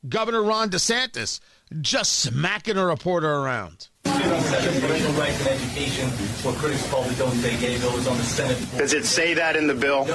Governor 0.07 0.43
Ron 0.43 0.69
DeSantis 0.69 1.39
just 1.81 2.19
smacking 2.19 2.77
a 2.77 2.85
reporter 2.85 3.31
around. 3.31 3.87
Does 4.03 4.23
it 8.93 9.05
say 9.05 9.33
that 9.33 9.55
in 9.55 9.67
the 9.67 9.73
bill? 9.73 10.05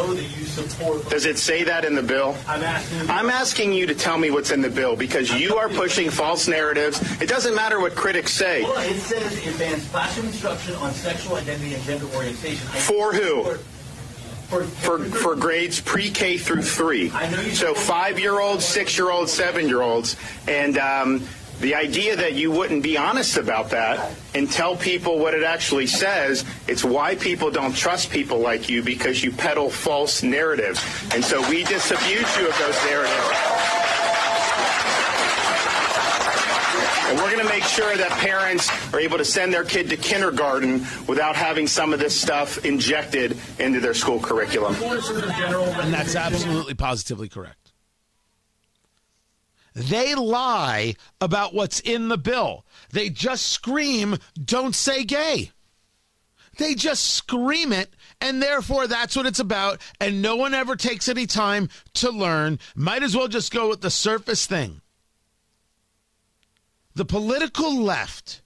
Does 1.09 1.26
it 1.26 1.38
say 1.38 1.64
that 1.64 1.85
in 1.85 1.95
the 1.95 2.02
bill? 2.02 2.37
I'm 2.47 3.30
asking, 3.30 3.73
you 3.73 3.87
to 3.87 3.95
tell 3.95 4.18
me 4.18 4.30
what's 4.30 4.50
in 4.50 4.61
the 4.61 4.71
bill 4.71 4.97
because 4.97 5.33
you 5.33 5.57
are 5.57 5.68
pushing 5.68 6.11
false 6.11 6.49
narratives. 6.49 7.00
It 7.21 7.28
doesn't 7.28 7.54
matter 7.54 7.80
what 7.80 7.95
critics 7.95 8.33
say. 8.33 8.62
Well, 8.62 8.78
it 8.78 8.99
says 8.99 9.47
it 9.47 9.59
bans 9.59 9.88
classroom 9.88 10.26
instruction 10.26 10.75
on 10.76 10.92
sexual 10.92 11.37
identity 11.37 11.75
and 11.75 11.83
gender 11.85 12.07
orientation. 12.14 12.66
For 12.66 13.12
who? 13.12 13.57
For, 14.49 14.64
for, 14.64 14.99
for 15.05 15.37
grades 15.37 15.78
pre-K 15.78 16.38
through 16.38 16.62
three. 16.62 17.11
So 17.52 17.75
five-year-olds, 17.75 18.64
six-year-olds, 18.64 19.31
seven-year-olds, 19.31 20.17
and 20.47 20.78
um, 20.78 21.28
the 21.61 21.75
idea 21.75 22.17
that 22.17 22.33
you 22.33 22.50
wouldn't 22.50 22.83
be 22.83 22.97
honest 22.97 23.37
about 23.37 23.69
that 23.71 24.14
and 24.35 24.50
tell 24.50 24.75
people 24.75 25.19
what 25.19 25.35
it 25.35 25.43
actually 25.43 25.87
says, 25.87 26.47
it's 26.67 26.83
why 26.83 27.14
people 27.17 27.50
don't 27.50 27.76
trust 27.76 28.11
people 28.11 28.38
like 28.38 28.71
you 28.71 28.83
because 28.83 29.23
you 29.23 29.33
peddle 29.33 29.69
false 29.69 30.23
narratives. 30.23 30.81
And 31.12 31.23
so 31.23 31.47
we 31.50 31.64
disabuse 31.64 32.37
you 32.38 32.49
of 32.49 32.59
those 32.59 32.85
narratives. 32.87 33.38
And 37.08 37.18
we're 37.18 37.30
going 37.32 37.46
to 37.46 37.48
make 37.52 37.64
sure 37.64 37.96
that 37.96 38.10
parents 38.10 38.70
are 38.92 39.00
able 39.00 39.16
to 39.16 39.24
send 39.24 39.52
their 39.52 39.64
kid 39.64 39.88
to 39.90 39.96
kindergarten 39.96 40.80
without 41.06 41.36
having 41.36 41.66
some 41.66 41.94
of 41.94 41.98
this 41.98 42.18
stuff 42.20 42.64
injected 42.66 43.36
into 43.58 43.80
their 43.80 43.94
school 43.94 44.20
curriculum. 44.20 44.74
And 44.82 45.92
that's 45.92 46.14
absolutely 46.14 46.74
positively 46.74 47.28
correct. 47.28 47.72
They 49.74 50.14
lie 50.14 50.96
about 51.20 51.54
what's 51.54 51.80
in 51.80 52.08
the 52.08 52.18
bill. 52.18 52.66
They 52.90 53.08
just 53.08 53.46
scream, 53.46 54.18
don't 54.42 54.74
say 54.74 55.04
gay. 55.04 55.52
They 56.58 56.74
just 56.74 57.06
scream 57.06 57.72
it, 57.72 57.94
and 58.20 58.42
therefore 58.42 58.88
that's 58.88 59.14
what 59.14 59.26
it's 59.26 59.38
about. 59.38 59.80
And 60.00 60.20
no 60.20 60.36
one 60.36 60.52
ever 60.52 60.74
takes 60.74 61.08
any 61.08 61.26
time 61.26 61.68
to 61.94 62.10
learn. 62.10 62.58
Might 62.74 63.04
as 63.04 63.16
well 63.16 63.28
just 63.28 63.52
go 63.52 63.68
with 63.68 63.80
the 63.80 63.90
surface 63.90 64.44
thing. 64.44 64.80
The 66.99 67.05
political 67.05 67.81
left 67.81 68.43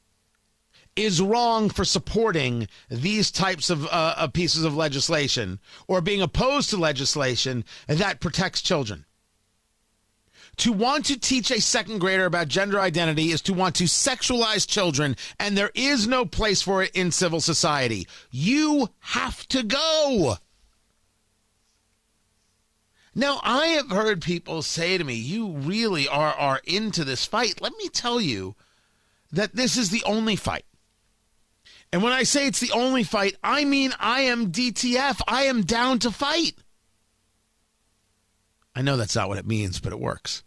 is 0.94 1.22
wrong 1.22 1.70
for 1.70 1.86
supporting 1.86 2.68
these 2.90 3.30
types 3.30 3.70
of, 3.70 3.86
uh, 3.86 4.14
of 4.18 4.34
pieces 4.34 4.62
of 4.62 4.76
legislation 4.76 5.58
or 5.88 6.02
being 6.02 6.20
opposed 6.20 6.68
to 6.68 6.76
legislation 6.76 7.64
that 7.86 8.20
protects 8.20 8.60
children. 8.60 9.06
To 10.58 10.70
want 10.70 11.06
to 11.06 11.18
teach 11.18 11.50
a 11.50 11.62
second 11.62 12.00
grader 12.00 12.26
about 12.26 12.48
gender 12.48 12.78
identity 12.78 13.30
is 13.30 13.40
to 13.40 13.54
want 13.54 13.74
to 13.76 13.84
sexualize 13.84 14.68
children, 14.68 15.16
and 15.40 15.56
there 15.56 15.70
is 15.74 16.06
no 16.06 16.26
place 16.26 16.60
for 16.60 16.82
it 16.82 16.90
in 16.94 17.10
civil 17.10 17.40
society. 17.40 18.06
You 18.30 18.90
have 18.98 19.48
to 19.48 19.62
go. 19.62 20.36
Now, 23.14 23.40
I 23.42 23.66
have 23.68 23.90
heard 23.90 24.22
people 24.22 24.62
say 24.62 24.96
to 24.96 25.04
me, 25.04 25.14
You 25.14 25.48
really 25.48 26.08
are, 26.08 26.32
are 26.32 26.60
into 26.64 27.04
this 27.04 27.26
fight. 27.26 27.60
Let 27.60 27.72
me 27.76 27.88
tell 27.88 28.20
you 28.20 28.54
that 29.30 29.54
this 29.54 29.76
is 29.76 29.90
the 29.90 30.02
only 30.04 30.36
fight. 30.36 30.64
And 31.92 32.02
when 32.02 32.12
I 32.12 32.22
say 32.22 32.46
it's 32.46 32.60
the 32.60 32.72
only 32.72 33.04
fight, 33.04 33.36
I 33.44 33.64
mean 33.64 33.92
I 34.00 34.22
am 34.22 34.50
DTF. 34.50 35.20
I 35.28 35.44
am 35.44 35.62
down 35.62 35.98
to 36.00 36.10
fight. 36.10 36.54
I 38.74 38.80
know 38.80 38.96
that's 38.96 39.16
not 39.16 39.28
what 39.28 39.38
it 39.38 39.46
means, 39.46 39.78
but 39.78 39.92
it 39.92 40.00
works. 40.00 40.42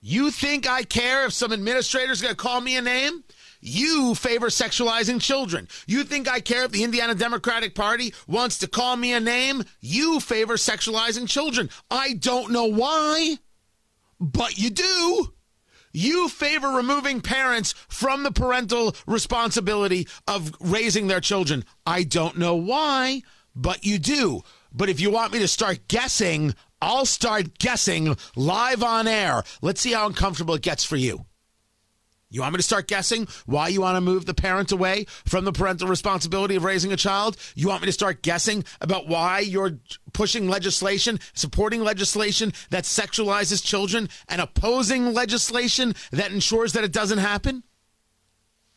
You 0.00 0.30
think 0.30 0.68
I 0.68 0.84
care 0.84 1.26
if 1.26 1.32
some 1.32 1.50
administrator's 1.50 2.22
going 2.22 2.32
to 2.32 2.36
call 2.36 2.60
me 2.60 2.76
a 2.76 2.82
name? 2.82 3.24
You 3.60 4.14
favor 4.14 4.48
sexualizing 4.48 5.20
children. 5.20 5.68
You 5.86 6.04
think 6.04 6.28
I 6.28 6.40
care 6.40 6.64
if 6.64 6.70
the 6.70 6.84
Indiana 6.84 7.14
Democratic 7.14 7.74
Party 7.74 8.14
wants 8.26 8.58
to 8.58 8.68
call 8.68 8.96
me 8.96 9.12
a 9.12 9.20
name? 9.20 9.64
You 9.80 10.20
favor 10.20 10.54
sexualizing 10.54 11.28
children. 11.28 11.70
I 11.90 12.12
don't 12.14 12.52
know 12.52 12.66
why. 12.66 13.38
but 14.20 14.58
you 14.58 14.70
do. 14.70 15.32
You 15.92 16.28
favor 16.28 16.68
removing 16.68 17.20
parents 17.20 17.72
from 17.88 18.22
the 18.22 18.32
parental 18.32 18.94
responsibility 19.06 20.06
of 20.26 20.52
raising 20.60 21.06
their 21.06 21.20
children. 21.20 21.64
I 21.86 22.02
don't 22.04 22.36
know 22.36 22.54
why, 22.56 23.22
but 23.54 23.84
you 23.84 23.98
do. 23.98 24.42
But 24.72 24.88
if 24.88 25.00
you 25.00 25.10
want 25.10 25.32
me 25.32 25.38
to 25.38 25.48
start 25.48 25.88
guessing, 25.88 26.54
I'll 26.82 27.06
start 27.06 27.58
guessing 27.58 28.16
live 28.36 28.82
on 28.82 29.08
air. 29.08 29.42
Let's 29.62 29.80
see 29.80 29.92
how 29.92 30.06
uncomfortable 30.06 30.54
it 30.54 30.62
gets 30.62 30.84
for 30.84 30.96
you. 30.96 31.24
You 32.30 32.42
want 32.42 32.52
me 32.52 32.58
to 32.58 32.62
start 32.62 32.88
guessing 32.88 33.26
why 33.46 33.68
you 33.68 33.80
want 33.80 33.96
to 33.96 34.02
move 34.02 34.26
the 34.26 34.34
parent 34.34 34.70
away 34.70 35.06
from 35.24 35.46
the 35.46 35.52
parental 35.52 35.88
responsibility 35.88 36.56
of 36.56 36.64
raising 36.64 36.92
a 36.92 36.96
child? 36.96 37.38
You 37.54 37.68
want 37.68 37.80
me 37.80 37.86
to 37.86 37.92
start 37.92 38.22
guessing 38.22 38.64
about 38.82 39.08
why 39.08 39.38
you're 39.40 39.78
pushing 40.12 40.46
legislation, 40.46 41.20
supporting 41.32 41.82
legislation 41.82 42.52
that 42.68 42.84
sexualizes 42.84 43.64
children, 43.64 44.10
and 44.28 44.42
opposing 44.42 45.14
legislation 45.14 45.94
that 46.12 46.30
ensures 46.30 46.74
that 46.74 46.84
it 46.84 46.92
doesn't 46.92 47.18
happen? 47.18 47.62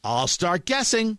I'll 0.02 0.28
start 0.28 0.66
guessing. 0.66 1.18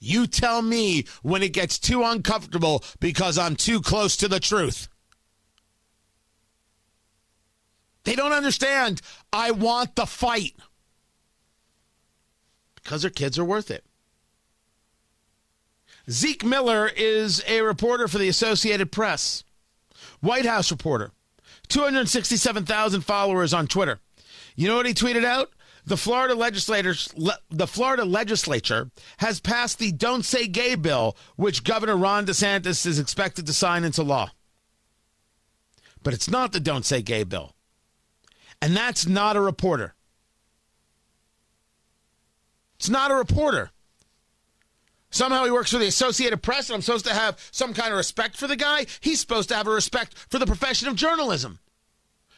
You 0.00 0.26
tell 0.26 0.62
me 0.62 1.04
when 1.22 1.42
it 1.42 1.52
gets 1.52 1.78
too 1.78 2.04
uncomfortable 2.04 2.82
because 3.00 3.36
I'm 3.36 3.54
too 3.54 3.82
close 3.82 4.16
to 4.18 4.28
the 4.28 4.40
truth. 4.40 4.88
They 8.04 8.14
don't 8.14 8.32
understand. 8.32 9.02
I 9.30 9.50
want 9.50 9.94
the 9.94 10.06
fight 10.06 10.54
because 12.88 13.02
their 13.02 13.10
kids 13.10 13.38
are 13.38 13.44
worth 13.44 13.70
it. 13.70 13.84
Zeke 16.10 16.42
Miller 16.42 16.90
is 16.96 17.44
a 17.46 17.60
reporter 17.60 18.08
for 18.08 18.16
the 18.16 18.28
Associated 18.28 18.90
Press, 18.90 19.44
White 20.20 20.46
House 20.46 20.70
reporter, 20.70 21.10
267,000 21.68 23.02
followers 23.02 23.52
on 23.52 23.66
Twitter. 23.66 24.00
You 24.56 24.68
know 24.68 24.76
what 24.76 24.86
he 24.86 24.94
tweeted 24.94 25.22
out? 25.22 25.50
The 25.84 25.98
Florida 25.98 26.34
legislators, 26.34 27.12
the 27.50 27.66
Florida 27.66 28.06
legislature 28.06 28.90
has 29.18 29.38
passed 29.38 29.78
the 29.78 29.92
"Don't 29.92 30.24
Say 30.24 30.46
Gay" 30.46 30.74
bill, 30.74 31.14
which 31.36 31.64
Governor 31.64 31.96
Ron 31.96 32.24
DeSantis 32.24 32.86
is 32.86 32.98
expected 32.98 33.46
to 33.46 33.52
sign 33.52 33.84
into 33.84 34.02
law. 34.02 34.30
But 36.02 36.14
it's 36.14 36.30
not 36.30 36.52
the 36.52 36.60
"Don't 36.60 36.86
Say 36.86 37.02
Gay" 37.02 37.24
bill, 37.24 37.54
and 38.62 38.74
that's 38.74 39.06
not 39.06 39.36
a 39.36 39.42
reporter. 39.42 39.94
It's 42.78 42.88
not 42.88 43.10
a 43.10 43.14
reporter. 43.14 43.70
Somehow 45.10 45.44
he 45.44 45.50
works 45.50 45.72
for 45.72 45.78
the 45.78 45.86
Associated 45.86 46.42
Press, 46.42 46.68
and 46.68 46.74
I'm 46.74 46.82
supposed 46.82 47.06
to 47.06 47.14
have 47.14 47.38
some 47.50 47.72
kind 47.72 47.92
of 47.92 47.96
respect 47.96 48.36
for 48.36 48.46
the 48.46 48.56
guy. 48.56 48.86
He's 49.00 49.20
supposed 49.20 49.48
to 49.48 49.56
have 49.56 49.66
a 49.66 49.70
respect 49.70 50.14
for 50.28 50.38
the 50.38 50.46
profession 50.46 50.86
of 50.88 50.96
journalism. 50.96 51.60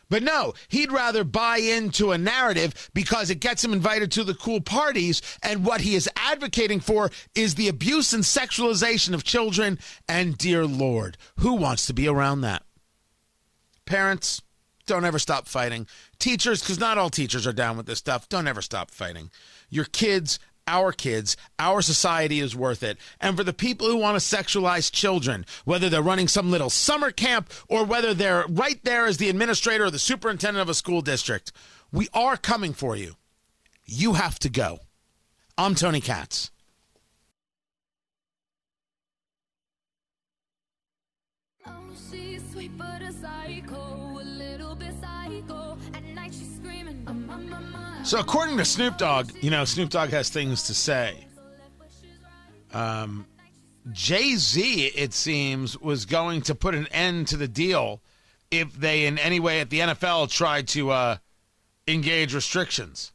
But 0.09 0.23
no, 0.25 0.55
he'd 0.69 0.91
rather 0.91 1.23
buy 1.23 1.59
into 1.59 2.11
a 2.11 2.19
narrative 2.19 2.91
because 2.95 3.31
it 3.31 3.37
gets 3.37 3.65
him 3.65 3.73
invited 3.73 4.11
to 4.13 4.25
the 4.25 4.35
cool 4.35 4.61
parties. 4.61 5.23
And 5.43 5.65
what 5.65 5.83
he 5.83 5.95
is 5.95 6.11
advocating 6.17 6.81
for 6.81 7.11
is 7.35 7.55
the 7.55 7.69
abuse 7.69 8.13
and 8.13 8.25
sexualization 8.25 9.15
of 9.15 9.23
children. 9.23 9.79
And 10.09 10.37
dear 10.37 10.67
Lord, 10.67 11.17
who 11.39 11.55
wants 11.55 11.87
to 11.87 11.95
be 11.95 12.09
around 12.09 12.41
that? 12.41 12.65
Parents, 13.85 14.43
don't 14.87 15.05
ever 15.05 15.21
stop 15.21 15.47
fighting. 15.47 15.87
Teachers, 16.19 16.61
because 16.61 16.81
not 16.81 16.99
all 16.99 17.11
teachers 17.11 17.47
are 17.47 17.53
down 17.53 17.77
with 17.77 17.87
this 17.87 17.99
stuff, 18.01 18.29
don't 18.29 18.49
ever 18.49 18.63
stop 18.63 18.91
fighting. 18.91 19.31
Your 19.71 19.87
kids, 19.87 20.39
our 20.67 20.93
kids, 20.93 21.37
our 21.59 21.83
society 21.83 22.41
is 22.41 22.55
worth 22.55 22.83
it. 22.83 22.99
And 23.21 23.37
for 23.37 23.45
the 23.45 23.53
people 23.53 23.87
who 23.89 23.97
want 23.97 24.21
to 24.21 24.37
sexualize 24.37 24.93
children, 24.93 25.47
whether 25.65 25.89
they're 25.89 26.03
running 26.03 26.29
some 26.29 26.51
little 26.51 26.71
summer 26.71 27.11
camp 27.11 27.51
or 27.69 27.85
whether 27.85 28.15
they're 28.15 28.45
right 28.49 28.83
there 28.85 29.07
as 29.07 29.17
the 29.17 29.29
administrator 29.29 29.87
or 29.87 29.91
the 29.91 29.99
superintendent 29.99 30.63
of 30.63 30.69
a 30.69 30.75
school 30.75 31.01
district, 31.01 31.53
we 31.93 32.09
are 32.15 32.37
coming 32.37 32.73
for 32.73 32.95
you. 32.95 33.17
You 33.85 34.15
have 34.15 34.39
to 34.41 34.49
go. 34.49 34.81
I'm 35.59 35.75
Tony 35.75 36.01
Katz. 36.01 36.51
So, 48.05 48.19
according 48.19 48.57
to 48.57 48.65
Snoop 48.65 48.99
Dogg, 48.99 49.31
you 49.41 49.51
know, 49.51 49.65
Snoop 49.65 49.91
Dogg 49.91 50.11
has 50.11 50.31
things 50.31 50.65
to 50.65 50.75
say. 50.75 51.27
Um, 52.73 53.27
Jay 53.93 54.37
Z, 54.37 54.87
it 54.87 55.13
seems, 55.13 55.79
was 55.79 56.07
going 56.07 56.43
to 56.43 56.55
put 56.55 56.75
an 56.75 56.87
end 56.89 57.29
to 57.29 57.37
the 57.37 57.49
deal 57.49 58.01
if 58.51 58.73
they, 58.73 59.07
in 59.07 59.19
any 59.19 59.39
way, 59.39 59.61
at 59.61 59.71
the 59.71 59.81
NFL 59.81 60.31
tried 60.31 60.69
to 60.69 60.91
uh, 60.91 61.17
engage 61.87 62.35
restrictions. 62.35 63.13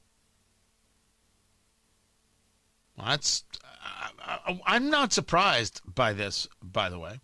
Well, 2.97 3.07
that's. 3.07 3.43
I, 4.19 4.59
I'm 4.65 4.89
not 4.89 5.13
surprised 5.13 5.81
by 5.85 6.13
this, 6.13 6.47
by 6.61 6.89
the 6.89 6.99
way. 6.99 7.19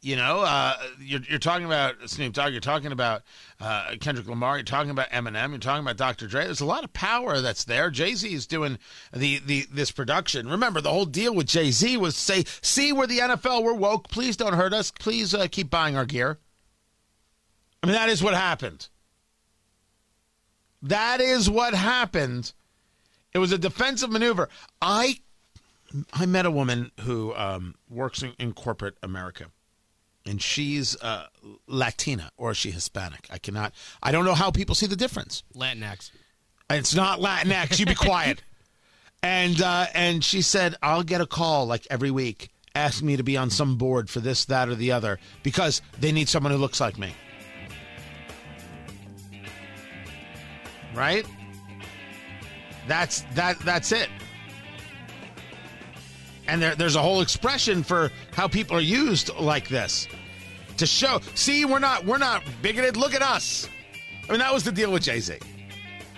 You 0.00 0.14
know, 0.14 0.42
uh, 0.42 0.74
you're, 1.00 1.22
you're 1.28 1.40
talking 1.40 1.66
about 1.66 1.96
Snoop 2.08 2.32
Dogg, 2.32 2.52
you're 2.52 2.60
talking 2.60 2.92
about 2.92 3.22
uh, 3.60 3.94
Kendrick 4.00 4.28
Lamar, 4.28 4.56
you're 4.56 4.64
talking 4.64 4.92
about 4.92 5.10
Eminem, 5.10 5.50
you're 5.50 5.58
talking 5.58 5.82
about 5.82 5.96
Dr. 5.96 6.28
Dre. 6.28 6.44
There's 6.44 6.60
a 6.60 6.66
lot 6.66 6.84
of 6.84 6.92
power 6.92 7.40
that's 7.40 7.64
there. 7.64 7.90
Jay 7.90 8.14
Z 8.14 8.32
is 8.32 8.46
doing 8.46 8.78
the, 9.12 9.40
the 9.44 9.66
this 9.72 9.90
production. 9.90 10.48
Remember, 10.48 10.80
the 10.80 10.92
whole 10.92 11.04
deal 11.04 11.34
with 11.34 11.48
Jay 11.48 11.72
Z 11.72 11.96
was 11.96 12.16
say, 12.16 12.44
see, 12.62 12.92
we're 12.92 13.08
the 13.08 13.18
NFL, 13.18 13.64
we're 13.64 13.74
woke. 13.74 14.08
Please 14.08 14.36
don't 14.36 14.52
hurt 14.52 14.72
us. 14.72 14.92
Please 14.92 15.34
uh, 15.34 15.48
keep 15.50 15.68
buying 15.68 15.96
our 15.96 16.06
gear. 16.06 16.38
I 17.82 17.86
mean, 17.88 17.94
that 17.94 18.08
is 18.08 18.22
what 18.22 18.34
happened. 18.34 18.86
That 20.80 21.20
is 21.20 21.50
what 21.50 21.74
happened. 21.74 22.52
It 23.32 23.38
was 23.38 23.50
a 23.50 23.58
defensive 23.58 24.10
maneuver. 24.10 24.48
I 24.80 25.18
I 26.12 26.26
met 26.26 26.46
a 26.46 26.52
woman 26.52 26.92
who 27.00 27.34
um, 27.34 27.74
works 27.90 28.22
in, 28.22 28.34
in 28.38 28.52
corporate 28.52 28.96
America 29.02 29.46
and 30.28 30.42
she's 30.42 30.94
uh, 31.00 31.26
Latina 31.66 32.30
or 32.36 32.50
is 32.50 32.58
she 32.58 32.70
Hispanic? 32.70 33.26
I 33.30 33.38
cannot. 33.38 33.72
I 34.02 34.12
don't 34.12 34.26
know 34.26 34.34
how 34.34 34.50
people 34.50 34.74
see 34.74 34.86
the 34.86 34.96
difference. 34.96 35.42
Latinx. 35.54 36.10
It's 36.68 36.94
not 36.94 37.18
Latinx. 37.20 37.78
You 37.78 37.86
be 37.86 37.94
quiet. 37.96 38.42
And 39.22 39.60
uh, 39.60 39.86
and 39.94 40.22
she 40.22 40.42
said, 40.42 40.76
I'll 40.82 41.02
get 41.02 41.20
a 41.20 41.26
call 41.26 41.66
like 41.66 41.86
every 41.90 42.10
week, 42.10 42.50
asking 42.74 43.06
me 43.06 43.16
to 43.16 43.22
be 43.22 43.36
on 43.36 43.50
some 43.50 43.76
board 43.76 44.10
for 44.10 44.20
this, 44.20 44.44
that, 44.44 44.68
or 44.68 44.74
the 44.74 44.92
other 44.92 45.18
because 45.42 45.80
they 45.98 46.12
need 46.12 46.28
someone 46.28 46.52
who 46.52 46.58
looks 46.58 46.80
like 46.80 46.98
me. 46.98 47.14
Right? 50.94 51.26
That's 52.86 53.22
that. 53.34 53.58
That's 53.60 53.92
it 53.92 54.08
and 56.48 56.60
there, 56.60 56.74
there's 56.74 56.96
a 56.96 57.02
whole 57.02 57.20
expression 57.20 57.82
for 57.82 58.10
how 58.32 58.48
people 58.48 58.76
are 58.76 58.80
used 58.80 59.30
like 59.38 59.68
this 59.68 60.08
to 60.78 60.86
show 60.86 61.20
see 61.34 61.64
we're 61.64 61.78
not 61.78 62.04
we're 62.04 62.18
not 62.18 62.42
bigoted. 62.62 62.96
Look 62.96 63.14
at 63.14 63.22
us. 63.22 63.68
I 64.28 64.32
mean 64.32 64.40
that 64.40 64.52
was 64.52 64.64
the 64.64 64.72
deal 64.72 64.90
with 64.90 65.02
jay-z. 65.02 65.38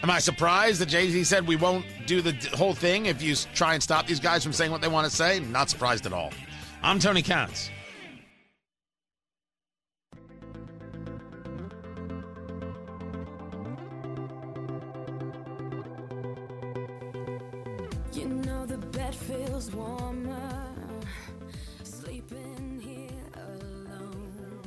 Am 0.03 0.11
i 0.11 0.19
surprised 0.19 0.81
that 0.81 0.87
jay-z 0.87 1.25
said 1.25 1.47
we 1.47 1.57
won't 1.57 1.85
do 2.07 2.23
the 2.23 2.33
whole 2.57 2.73
thing 2.73 3.07
if 3.07 3.21
you 3.21 3.35
try 3.55 3.75
and 3.75 3.83
stop 3.83 4.07
these 4.07 4.21
guys 4.21 4.43
from 4.43 4.53
saying 4.53 4.71
what 4.71 4.81
they 4.81 4.89
want 4.89 5.09
to 5.11 5.15
say? 5.15 5.41
Not 5.41 5.69
surprised 5.69 6.07
at 6.07 6.13
all. 6.13 6.31
I'm 6.83 6.99
tony 6.99 7.23
katz 7.23 7.71
feels 19.61 19.75
warmer 19.75 20.73
sleeping 21.83 22.81
here 22.83 23.43
alone. 23.45 24.63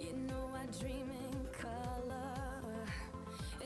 You 0.00 0.14
know 0.28 0.50
I 0.54 0.66
dream 0.80 1.10
in 1.10 1.60
color 1.60 2.84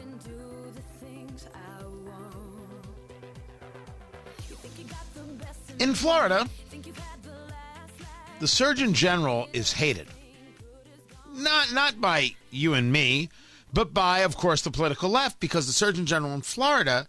and 0.01 0.25
do 0.25 0.39
the 0.75 1.05
things 1.05 1.47
I 1.55 1.85
want. 1.85 2.87
You 4.49 4.57
think 4.57 4.79
you 4.79 4.85
got 4.85 5.15
the 5.15 5.45
best 5.45 5.81
in 5.81 5.95
florida 5.95 6.49
think 6.69 6.87
you've 6.87 6.99
had 6.99 7.23
the 7.23 7.31
the 8.41 8.49
surgeon 8.49 8.95
general 8.95 9.49
is 9.53 9.73
hated 9.73 10.07
not 11.35 11.73
not 11.73 12.01
by 12.01 12.35
you 12.51 12.75
and 12.75 12.93
me 12.93 13.29
but 13.73 13.93
by 13.93 14.21
of 14.21 14.37
course 14.37 14.63
the 14.63 14.71
political 14.71 15.11
left 15.11 15.41
because 15.41 15.67
the 15.67 15.73
surgeon 15.73 16.07
general 16.07 16.33
in 16.35 16.41
florida 16.43 17.09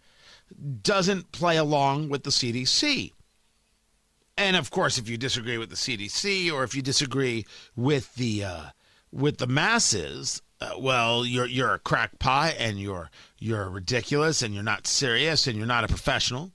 doesn't 0.82 1.32
play 1.32 1.58
along 1.58 2.10
with 2.10 2.24
the 2.24 2.30
cdc 2.30 3.12
and 4.38 4.56
of 4.56 4.72
course 4.72 4.98
if 4.98 5.10
you 5.10 5.18
disagree 5.18 5.58
with 5.58 5.70
the 5.70 5.76
cdc 5.76 6.52
or 6.52 6.63
if 6.63 6.76
you 6.76 6.82
disagree 6.82 7.46
with 7.76 8.13
the 8.16 8.44
uh, 8.44 8.63
with 9.12 9.38
the 9.38 9.48
masses 9.48 10.42
uh, 10.62 10.72
well 10.80 11.26
you're 11.26 11.48
you're 11.48 11.74
a 11.74 11.80
crackpot 11.80 12.54
and 12.58 12.80
you're 12.80 13.10
you're 13.38 13.70
ridiculous 13.70 14.42
and 14.42 14.54
you're 14.54 14.63
not 14.63 14.88
serious 14.88 15.48
and 15.48 15.58
you're 15.58 15.68
not 15.68 15.84
a 15.84 15.88
professional 15.88 16.52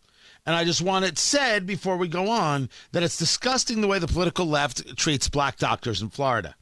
and 0.49 0.57
I 0.57 0.65
just 0.65 0.81
want 0.81 1.05
it 1.05 1.19
said 1.19 1.67
before 1.67 1.99
we 1.99 2.09
go 2.09 2.31
on 2.31 2.71
that 2.93 3.03
it's 3.03 3.19
disgusting 3.19 3.83
the 3.83 3.87
way 3.87 3.99
the 3.99 4.07
political 4.07 4.47
left 4.47 4.97
treats 4.97 5.29
black 5.29 5.59
doctors 5.59 6.01
in 6.01 6.09
Florida. 6.09 6.55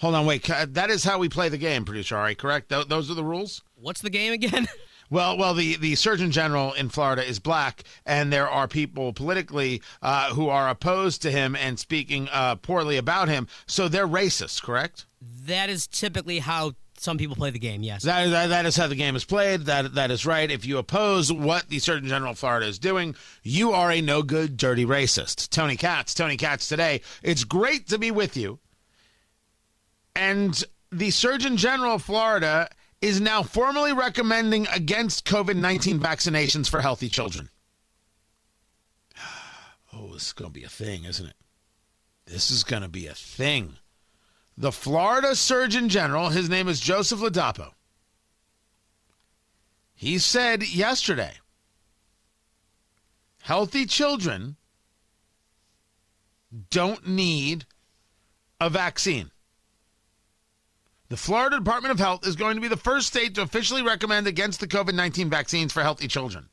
Hold 0.00 0.14
on, 0.14 0.24
wait. 0.24 0.48
That 0.68 0.88
is 0.88 1.04
how 1.04 1.18
we 1.18 1.28
play 1.28 1.50
the 1.50 1.58
game, 1.58 1.84
producer 1.84 2.16
Ari. 2.16 2.34
Correct? 2.36 2.70
Th- 2.70 2.86
those 2.86 3.10
are 3.10 3.14
the 3.14 3.22
rules. 3.22 3.62
What's 3.74 4.00
the 4.00 4.08
game 4.08 4.32
again? 4.32 4.66
Well, 5.10 5.36
well, 5.36 5.54
the, 5.54 5.76
the 5.76 5.96
Surgeon 5.96 6.30
General 6.30 6.72
in 6.72 6.88
Florida 6.88 7.26
is 7.26 7.38
black, 7.40 7.82
and 8.06 8.32
there 8.32 8.48
are 8.48 8.68
people 8.68 9.12
politically 9.12 9.82
uh, 10.00 10.32
who 10.34 10.48
are 10.48 10.68
opposed 10.68 11.20
to 11.22 11.30
him 11.30 11.56
and 11.56 11.78
speaking 11.78 12.28
uh, 12.32 12.54
poorly 12.56 12.96
about 12.96 13.28
him. 13.28 13.48
So 13.66 13.88
they're 13.88 14.08
racist, 14.08 14.62
correct? 14.62 15.06
that 15.46 15.70
is 15.70 15.86
typically 15.86 16.38
how 16.38 16.72
some 16.96 17.16
people 17.16 17.36
play 17.36 17.50
the 17.50 17.58
game. 17.58 17.82
Yes. 17.82 18.02
That, 18.02 18.28
that, 18.30 18.48
that 18.48 18.66
is 18.66 18.76
how 18.76 18.86
the 18.86 18.94
game 18.94 19.16
is 19.16 19.24
played. 19.24 19.62
That 19.62 19.94
that 19.94 20.10
is 20.10 20.26
right. 20.26 20.50
If 20.50 20.66
you 20.66 20.78
oppose 20.78 21.32
what 21.32 21.68
the 21.68 21.78
Surgeon 21.78 22.08
General 22.08 22.32
of 22.32 22.38
Florida 22.38 22.66
is 22.66 22.78
doing, 22.78 23.14
you 23.42 23.72
are 23.72 23.90
a 23.90 24.00
no 24.00 24.22
good, 24.22 24.56
dirty 24.56 24.84
racist. 24.84 25.48
Tony 25.50 25.76
Katz, 25.76 26.14
Tony 26.14 26.36
Katz 26.36 26.68
today. 26.68 27.00
It's 27.22 27.44
great 27.44 27.88
to 27.88 27.98
be 27.98 28.10
with 28.10 28.36
you. 28.36 28.58
And 30.14 30.62
the 30.92 31.10
Surgeon 31.10 31.56
General 31.56 31.94
of 31.94 32.02
Florida 32.02 32.68
is 33.00 33.20
now 33.20 33.42
formally 33.42 33.92
recommending 33.92 34.66
against 34.68 35.24
COVID 35.24 35.56
19 35.56 35.98
vaccinations 35.98 36.68
for 36.68 36.80
healthy 36.80 37.08
children. 37.08 37.48
Oh, 39.92 40.12
this 40.12 40.28
is 40.28 40.32
going 40.32 40.48
to 40.48 40.54
be 40.54 40.62
a 40.62 40.68
thing, 40.68 41.02
isn't 41.02 41.26
it? 41.26 41.34
This 42.24 42.52
is 42.52 42.62
going 42.62 42.82
to 42.82 42.88
be 42.88 43.08
a 43.08 43.14
thing. 43.14 43.76
The 44.56 44.70
Florida 44.70 45.34
Surgeon 45.34 45.88
General, 45.88 46.28
his 46.28 46.48
name 46.48 46.68
is 46.68 46.78
Joseph 46.78 47.18
Ladapo. 47.18 47.72
He 49.96 50.18
said 50.18 50.62
yesterday 50.62 51.32
healthy 53.42 53.84
children 53.84 54.56
don't 56.70 57.06
need 57.06 57.66
a 58.60 58.70
vaccine. 58.70 59.30
The 61.10 61.16
Florida 61.16 61.58
Department 61.58 61.90
of 61.90 61.98
Health 61.98 62.24
is 62.24 62.36
going 62.36 62.54
to 62.54 62.60
be 62.60 62.68
the 62.68 62.76
first 62.76 63.08
state 63.08 63.34
to 63.34 63.42
officially 63.42 63.82
recommend 63.82 64.28
against 64.28 64.60
the 64.60 64.68
COVID 64.68 64.94
19 64.94 65.28
vaccines 65.28 65.72
for 65.72 65.82
healthy 65.82 66.06
children. 66.06 66.48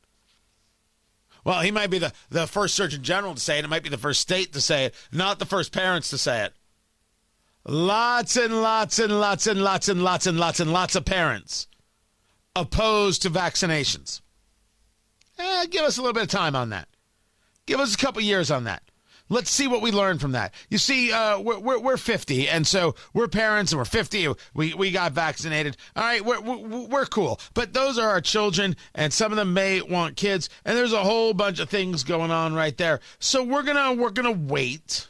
Well, 1.44 1.60
he 1.60 1.70
might 1.70 1.90
be 1.90 2.00
the, 2.00 2.12
the 2.28 2.48
first 2.48 2.74
Surgeon 2.74 3.04
General 3.04 3.36
to 3.36 3.40
say 3.40 3.60
it. 3.60 3.64
It 3.64 3.68
might 3.68 3.84
be 3.84 3.88
the 3.88 3.96
first 3.96 4.20
state 4.20 4.52
to 4.54 4.60
say 4.60 4.86
it, 4.86 4.94
not 5.12 5.38
the 5.38 5.46
first 5.46 5.72
parents 5.72 6.10
to 6.10 6.18
say 6.18 6.44
it. 6.44 6.54
Lots 7.64 8.36
and 8.36 8.60
lots 8.60 8.98
and 8.98 9.20
lots 9.20 9.46
and 9.46 9.62
lots 9.62 9.86
and 9.86 10.02
lots 10.02 10.26
and 10.26 10.38
lots 10.40 10.58
and 10.58 10.72
lots 10.72 10.96
of 10.96 11.04
parents 11.04 11.68
opposed 12.56 13.22
to 13.22 13.30
vaccinations. 13.30 14.22
Eh, 15.38 15.66
give 15.66 15.84
us 15.84 15.98
a 15.98 16.02
little 16.02 16.14
bit 16.14 16.24
of 16.24 16.30
time 16.30 16.56
on 16.56 16.70
that. 16.70 16.88
Give 17.66 17.78
us 17.78 17.94
a 17.94 17.98
couple 17.98 18.22
years 18.22 18.50
on 18.50 18.64
that. 18.64 18.82
Let's 19.28 19.50
see 19.50 19.66
what 19.66 19.82
we 19.82 19.92
learn 19.92 20.18
from 20.18 20.32
that. 20.32 20.54
You 20.70 20.78
see, 20.78 21.12
uh, 21.12 21.40
we're, 21.40 21.58
we're, 21.58 21.78
we're 21.78 21.96
50, 21.96 22.48
and 22.48 22.66
so 22.66 22.94
we're 23.12 23.28
parents, 23.28 23.72
and 23.72 23.78
we're 23.78 23.84
50. 23.84 24.28
We, 24.54 24.74
we 24.74 24.90
got 24.90 25.12
vaccinated. 25.12 25.76
All 25.94 26.04
right, 26.04 26.24
we're, 26.24 26.40
we're, 26.40 26.86
we're 26.86 27.06
cool. 27.06 27.40
But 27.54 27.72
those 27.72 27.98
are 27.98 28.08
our 28.08 28.20
children, 28.20 28.76
and 28.94 29.12
some 29.12 29.32
of 29.32 29.36
them 29.36 29.52
may 29.52 29.82
want 29.82 30.16
kids, 30.16 30.48
and 30.64 30.76
there's 30.76 30.92
a 30.92 31.04
whole 31.04 31.34
bunch 31.34 31.60
of 31.60 31.68
things 31.68 32.04
going 32.04 32.30
on 32.30 32.54
right 32.54 32.76
there. 32.76 33.00
So 33.18 33.42
we're 33.42 33.62
gonna 33.62 34.00
we're 34.00 34.10
gonna 34.10 34.32
wait. 34.32 35.08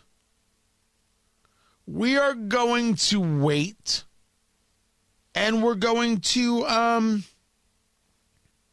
We 1.87 2.19
are 2.19 2.35
going 2.35 2.97
to 2.97 3.21
wait, 3.21 4.05
and 5.35 5.63
we're 5.63 5.75
going 5.75 6.21
to 6.21 6.67
um, 6.67 7.25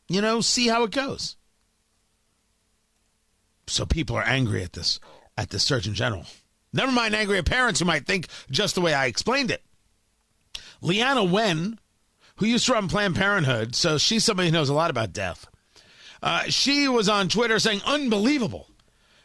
you 0.08 0.22
know, 0.22 0.42
see 0.42 0.68
how 0.68 0.84
it 0.84 0.92
goes. 0.92 1.36
So 3.68 3.86
people 3.86 4.16
are 4.16 4.24
angry 4.24 4.64
at 4.64 4.74
this 4.74 5.00
at 5.38 5.50
the 5.50 5.60
Surgeon 5.60 5.94
General. 5.94 6.26
Never 6.74 6.92
mind 6.92 7.16
angry 7.16 7.42
parents 7.42 7.80
who 7.80 7.86
might 7.86 8.06
think 8.06 8.28
just 8.52 8.76
the 8.76 8.82
way 8.82 8.94
I 8.94 9.06
explained 9.06 9.52
it. 9.52 9.64
Leana 10.82 11.30
Wen, 11.30 11.80
who 12.38 12.46
used 12.46 12.66
to 12.66 12.74
run 12.74 12.90
Planned 12.90 13.16
Parenthood, 13.16 13.76
so 13.76 13.98
she's 13.98 14.24
somebody 14.24 14.50
who 14.50 14.54
knows 14.54 14.70
a 14.70 14.74
lot 14.74 14.90
about 14.90 15.14
death. 15.14 15.48
Uh, 16.22 16.44
she 16.44 16.88
was 16.88 17.08
on 17.08 17.30
Twitter 17.30 17.60
saying, 17.60 17.82
"Unbelievable." 17.86 18.70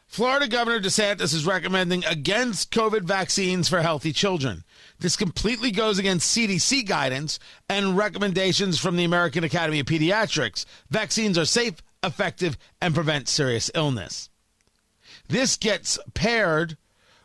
Florida 0.07 0.49
Governor 0.49 0.81
DeSantis 0.81 1.33
is 1.33 1.47
recommending 1.47 2.05
against 2.05 2.73
COVID 2.73 3.03
vaccines 3.03 3.69
for 3.69 3.81
healthy 3.81 4.13
children. 4.13 4.65
This 4.99 5.15
completely 5.15 5.71
goes 5.71 5.99
against 6.01 6.37
CDC 6.37 6.83
guidance 6.83 7.39
and 7.69 7.97
recommendations 7.97 8.81
from 8.81 8.97
the 8.97 9.05
American 9.05 9.45
Academy 9.45 9.79
of 9.79 9.87
Pediatrics. 9.87 10.65
Vaccines 10.91 11.39
are 11.39 11.45
safe, 11.45 11.75
effective, 12.03 12.59
and 12.81 12.93
prevent 12.93 13.29
serious 13.29 13.71
illness. 13.73 14.30
This 15.31 15.57
gets 15.57 15.97
paired 16.13 16.77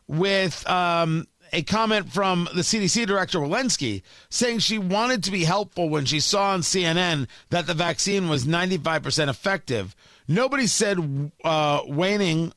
with 0.07 0.69
um, 0.69 1.27
a 1.51 1.63
comment 1.63 2.13
from 2.13 2.47
the 2.53 2.61
CDC 2.61 3.07
director 3.07 3.39
Walensky 3.39 4.03
saying 4.29 4.59
she 4.59 4.77
wanted 4.77 5.23
to 5.23 5.31
be 5.31 5.43
helpful 5.43 5.89
when 5.89 6.05
she 6.05 6.19
saw 6.19 6.51
on 6.51 6.61
CNN 6.61 7.27
that 7.49 7.65
the 7.65 7.73
vaccine 7.73 8.29
was 8.29 8.45
95% 8.45 9.27
effective. 9.27 9.95
Nobody 10.27 10.67
said 10.67 11.31
uh, 11.43 11.81
waning 11.87 12.53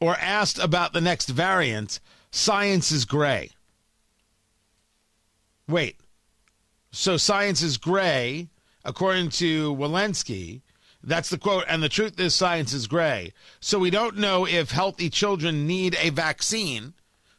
or 0.00 0.16
asked 0.16 0.58
about 0.58 0.94
the 0.94 1.02
next 1.02 1.28
variant. 1.28 2.00
Science 2.30 2.90
is 2.90 3.04
gray. 3.04 3.50
Wait. 5.68 5.96
So 6.92 7.18
science 7.18 7.60
is 7.60 7.76
gray, 7.76 8.48
according 8.86 9.28
to 9.30 9.74
Walensky. 9.76 10.62
That's 11.02 11.30
the 11.30 11.38
quote. 11.38 11.64
And 11.68 11.82
the 11.82 11.88
truth 11.88 12.18
is, 12.18 12.34
science 12.34 12.72
is 12.72 12.86
gray. 12.86 13.32
So 13.60 13.78
we 13.78 13.90
don't 13.90 14.16
know 14.16 14.46
if 14.46 14.70
healthy 14.70 15.10
children 15.10 15.66
need 15.66 15.96
a 16.00 16.10
vaccine. 16.10 16.94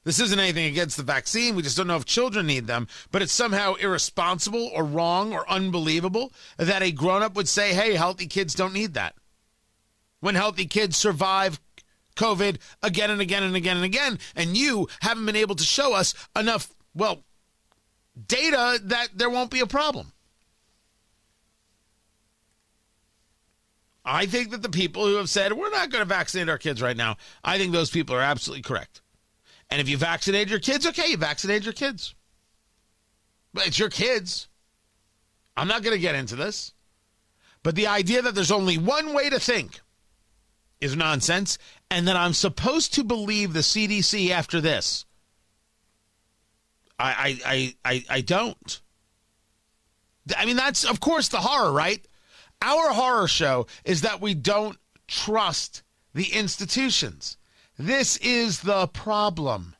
This 0.05 0.19
isn't 0.19 0.39
anything 0.39 0.65
against 0.65 0.97
the 0.97 1.03
vaccine. 1.03 1.55
We 1.55 1.61
just 1.61 1.77
don't 1.77 1.87
know 1.87 1.97
if 1.97 2.05
children 2.05 2.47
need 2.47 2.67
them. 2.67 2.87
But 3.11 3.21
it's 3.21 3.33
somehow 3.33 3.75
irresponsible 3.75 4.71
or 4.73 4.83
wrong 4.83 5.33
or 5.33 5.49
unbelievable 5.49 6.31
that 6.57 6.81
a 6.81 6.91
grown 6.91 7.21
up 7.21 7.35
would 7.35 7.49
say, 7.49 7.73
hey, 7.73 7.95
healthy 7.95 8.27
kids 8.27 8.55
don't 8.55 8.73
need 8.73 8.93
that. 8.93 9.15
When 10.21 10.35
healthy 10.35 10.65
kids 10.65 10.97
survive 10.97 11.59
COVID 12.15 12.57
again 12.81 13.11
and 13.11 13.21
again 13.21 13.43
and 13.43 13.55
again 13.55 13.75
and 13.77 13.85
again, 13.85 14.19
and 14.35 14.57
you 14.57 14.87
haven't 15.01 15.25
been 15.25 15.35
able 15.35 15.55
to 15.55 15.63
show 15.63 15.93
us 15.93 16.13
enough, 16.35 16.73
well, 16.93 17.23
data 18.27 18.79
that 18.83 19.09
there 19.15 19.29
won't 19.29 19.51
be 19.51 19.59
a 19.59 19.67
problem. 19.67 20.13
I 24.09 24.25
think 24.25 24.49
that 24.51 24.63
the 24.63 24.69
people 24.69 25.05
who 25.05 25.15
have 25.15 25.29
said 25.29 25.53
we're 25.53 25.69
not 25.69 25.91
going 25.91 26.01
to 26.01 26.07
vaccinate 26.09 26.49
our 26.49 26.57
kids 26.57 26.81
right 26.81 26.97
now, 26.97 27.17
I 27.43 27.57
think 27.57 27.71
those 27.71 27.91
people 27.91 28.15
are 28.15 28.21
absolutely 28.21 28.63
correct. 28.63 29.01
And 29.69 29.79
if 29.79 29.87
you 29.87 29.97
vaccinate 29.97 30.49
your 30.49 30.59
kids, 30.59 30.87
okay, 30.87 31.11
you 31.11 31.17
vaccinate 31.17 31.63
your 31.63 31.73
kids. 31.73 32.15
But 33.53 33.67
it's 33.67 33.77
your 33.77 33.89
kids. 33.89 34.47
I'm 35.55 35.67
not 35.67 35.83
going 35.83 35.95
to 35.95 36.01
get 36.01 36.15
into 36.15 36.35
this. 36.35 36.73
But 37.61 37.75
the 37.75 37.85
idea 37.85 38.23
that 38.23 38.33
there's 38.33 38.51
only 38.51 38.79
one 38.79 39.13
way 39.13 39.29
to 39.29 39.39
think 39.39 39.79
is 40.81 40.95
nonsense, 40.95 41.57
and 41.91 42.07
that 42.07 42.15
I'm 42.15 42.33
supposed 42.33 42.93
to 42.95 43.03
believe 43.03 43.53
the 43.53 43.59
CDC 43.59 44.31
after 44.31 44.59
this. 44.59 45.05
I 46.97 47.37
I 47.45 47.75
I 47.85 47.93
I, 47.93 48.05
I 48.09 48.21
don't. 48.21 48.81
I 50.35 50.45
mean, 50.45 50.55
that's 50.55 50.83
of 50.83 50.99
course 50.99 51.27
the 51.27 51.37
horror, 51.37 51.71
right? 51.71 52.03
Our 52.61 52.89
horror 52.93 53.27
show 53.27 53.67
is 53.85 54.01
that 54.01 54.21
we 54.21 54.33
don't 54.33 54.77
trust 55.07 55.83
the 56.13 56.33
institutions. 56.33 57.37
This 57.77 58.17
is 58.17 58.61
the 58.61 58.87
problem. 58.87 59.75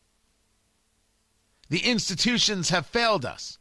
The 1.69 1.79
institutions 1.79 2.69
have 2.69 2.85
failed 2.85 3.25
us. 3.25 3.57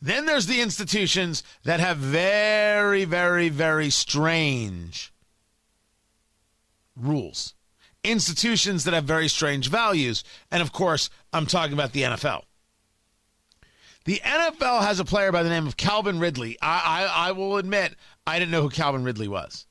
Then 0.00 0.24
there's 0.24 0.46
the 0.46 0.62
institutions 0.62 1.42
that 1.64 1.80
have 1.80 1.98
very, 1.98 3.04
very, 3.04 3.50
very 3.50 3.90
strange 3.90 5.12
rules. 6.96 7.54
Institutions 8.02 8.84
that 8.84 8.94
have 8.94 9.04
very 9.04 9.28
strange 9.28 9.68
values. 9.68 10.24
And 10.50 10.62
of 10.62 10.72
course, 10.72 11.10
I'm 11.32 11.44
talking 11.44 11.74
about 11.74 11.92
the 11.92 12.02
NFL. 12.02 12.44
The 14.04 14.20
NFL 14.24 14.82
has 14.82 14.98
a 14.98 15.04
player 15.04 15.30
by 15.30 15.42
the 15.42 15.50
name 15.50 15.66
of 15.66 15.76
Calvin 15.76 16.18
Ridley. 16.18 16.56
I, 16.62 17.06
I, 17.06 17.28
I 17.28 17.32
will 17.32 17.58
admit, 17.58 17.96
I 18.26 18.38
didn't 18.38 18.50
know 18.50 18.62
who 18.62 18.70
Calvin 18.70 19.04
Ridley 19.04 19.28
was 19.28 19.66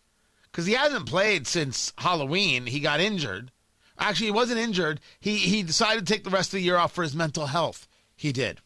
because 0.51 0.65
he 0.65 0.73
hasn't 0.73 1.07
played 1.07 1.47
since 1.47 1.93
Halloween. 1.97 2.67
He 2.67 2.79
got 2.79 2.99
injured. 2.99 3.51
Actually, 3.97 4.27
he 4.27 4.31
wasn't 4.31 4.59
injured. 4.59 4.99
He, 5.19 5.37
he 5.37 5.63
decided 5.63 6.05
to 6.05 6.13
take 6.13 6.23
the 6.23 6.29
rest 6.29 6.49
of 6.49 6.57
the 6.57 6.63
year 6.63 6.77
off 6.77 6.93
for 6.93 7.03
his 7.03 7.15
mental 7.15 7.47
health. 7.47 7.87
He 8.15 8.31
did. 8.31 8.61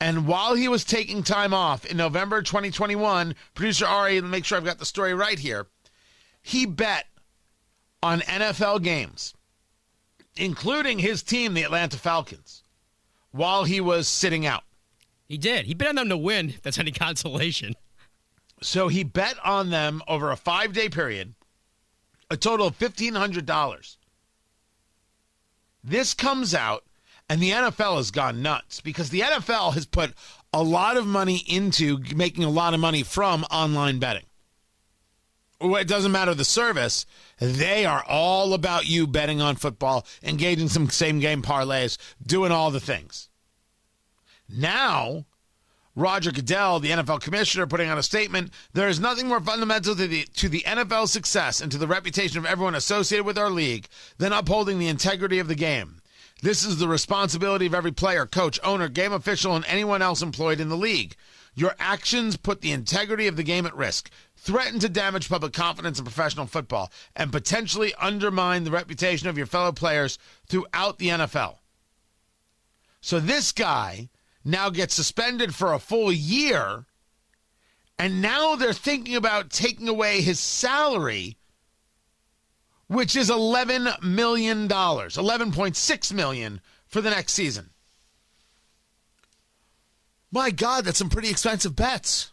And 0.00 0.26
while 0.26 0.54
he 0.54 0.68
was 0.68 0.84
taking 0.84 1.22
time 1.22 1.54
off 1.54 1.84
in 1.84 1.96
November 1.96 2.42
2021, 2.42 3.34
producer 3.54 3.86
Ari, 3.86 4.14
let 4.14 4.24
me 4.24 4.30
make 4.30 4.44
sure 4.44 4.58
I've 4.58 4.64
got 4.64 4.78
the 4.78 4.86
story 4.86 5.14
right 5.14 5.38
here, 5.38 5.66
he 6.42 6.66
bet 6.66 7.06
on 8.02 8.20
NFL 8.20 8.82
games, 8.82 9.34
including 10.36 10.98
his 10.98 11.22
team, 11.22 11.54
the 11.54 11.62
Atlanta 11.62 11.96
Falcons, 11.96 12.63
while 13.34 13.64
he 13.64 13.80
was 13.80 14.06
sitting 14.06 14.46
out. 14.46 14.62
He 15.26 15.36
did. 15.36 15.66
He 15.66 15.74
bet 15.74 15.88
on 15.88 15.96
them 15.96 16.08
to 16.10 16.16
win. 16.16 16.50
If 16.50 16.62
that's 16.62 16.78
any 16.78 16.92
consolation. 16.92 17.74
So 18.62 18.88
he 18.88 19.02
bet 19.02 19.36
on 19.44 19.70
them 19.70 20.02
over 20.06 20.30
a 20.30 20.36
five 20.36 20.72
day 20.72 20.88
period, 20.88 21.34
a 22.30 22.36
total 22.36 22.68
of 22.68 22.78
$1,500. 22.78 23.96
This 25.82 26.14
comes 26.14 26.54
out 26.54 26.84
And 27.28 27.40
the 27.40 27.50
NFL 27.50 27.96
has 27.96 28.10
gone 28.10 28.42
nuts 28.42 28.80
because 28.80 29.10
the 29.10 29.20
NFL 29.20 29.74
has 29.74 29.86
put 29.86 30.12
a 30.52 30.62
lot 30.62 30.96
of 30.96 31.06
money 31.06 31.42
into 31.48 31.98
making 32.14 32.44
a 32.44 32.50
lot 32.50 32.74
of 32.74 32.80
money 32.80 33.02
from 33.02 33.44
online 33.44 33.98
betting. 33.98 34.26
It 35.64 35.88
doesn't 35.88 36.12
matter 36.12 36.34
the 36.34 36.44
service. 36.44 37.06
They 37.38 37.86
are 37.86 38.04
all 38.06 38.52
about 38.52 38.86
you 38.86 39.06
betting 39.06 39.40
on 39.40 39.56
football, 39.56 40.06
engaging 40.22 40.68
some 40.68 40.90
same 40.90 41.20
game 41.20 41.42
parlays, 41.42 41.96
doing 42.24 42.52
all 42.52 42.70
the 42.70 42.80
things. 42.80 43.30
Now, 44.48 45.24
Roger 45.96 46.32
Goodell, 46.32 46.80
the 46.80 46.90
NFL 46.90 47.20
commissioner, 47.20 47.66
putting 47.66 47.88
out 47.88 47.98
a 47.98 48.02
statement 48.02 48.52
there 48.72 48.88
is 48.88 49.00
nothing 49.00 49.28
more 49.28 49.40
fundamental 49.40 49.94
to 49.94 50.06
the, 50.06 50.24
to 50.36 50.48
the 50.48 50.64
NFL 50.66 51.08
success 51.08 51.60
and 51.60 51.70
to 51.72 51.78
the 51.78 51.86
reputation 51.86 52.38
of 52.38 52.46
everyone 52.46 52.74
associated 52.74 53.24
with 53.24 53.38
our 53.38 53.50
league 53.50 53.86
than 54.18 54.32
upholding 54.32 54.78
the 54.78 54.88
integrity 54.88 55.38
of 55.38 55.48
the 55.48 55.54
game. 55.54 56.00
This 56.42 56.64
is 56.64 56.78
the 56.78 56.88
responsibility 56.88 57.64
of 57.64 57.74
every 57.74 57.92
player, 57.92 58.26
coach, 58.26 58.60
owner, 58.62 58.88
game 58.88 59.12
official, 59.12 59.56
and 59.56 59.64
anyone 59.66 60.02
else 60.02 60.20
employed 60.20 60.60
in 60.60 60.68
the 60.68 60.76
league. 60.76 61.14
Your 61.54 61.74
actions 61.78 62.36
put 62.36 62.60
the 62.60 62.72
integrity 62.72 63.26
of 63.26 63.36
the 63.36 63.42
game 63.44 63.64
at 63.64 63.76
risk, 63.76 64.10
threaten 64.36 64.80
to 64.80 64.88
damage 64.88 65.28
public 65.28 65.52
confidence 65.52 65.98
in 65.98 66.04
professional 66.04 66.46
football, 66.46 66.90
and 67.14 67.30
potentially 67.30 67.94
undermine 68.00 68.64
the 68.64 68.70
reputation 68.70 69.28
of 69.28 69.38
your 69.38 69.46
fellow 69.46 69.72
players 69.72 70.18
throughout 70.48 70.98
the 70.98 71.08
NFL. 71.08 71.58
So 73.00 73.20
this 73.20 73.52
guy 73.52 74.08
now 74.44 74.70
gets 74.70 74.94
suspended 74.94 75.54
for 75.54 75.72
a 75.72 75.78
full 75.78 76.10
year, 76.10 76.86
and 77.98 78.20
now 78.20 78.56
they're 78.56 78.72
thinking 78.72 79.14
about 79.14 79.50
taking 79.50 79.88
away 79.88 80.22
his 80.22 80.40
salary, 80.40 81.36
which 82.88 83.14
is 83.14 83.30
eleven 83.30 83.88
million 84.02 84.66
dollars, 84.66 85.16
eleven 85.16 85.52
point 85.52 85.76
six 85.76 86.12
million 86.12 86.60
for 86.86 87.00
the 87.00 87.10
next 87.10 87.34
season. 87.34 87.70
My 90.34 90.50
God, 90.50 90.84
that's 90.84 90.98
some 90.98 91.10
pretty 91.10 91.30
expensive 91.30 91.76
bets. 91.76 92.32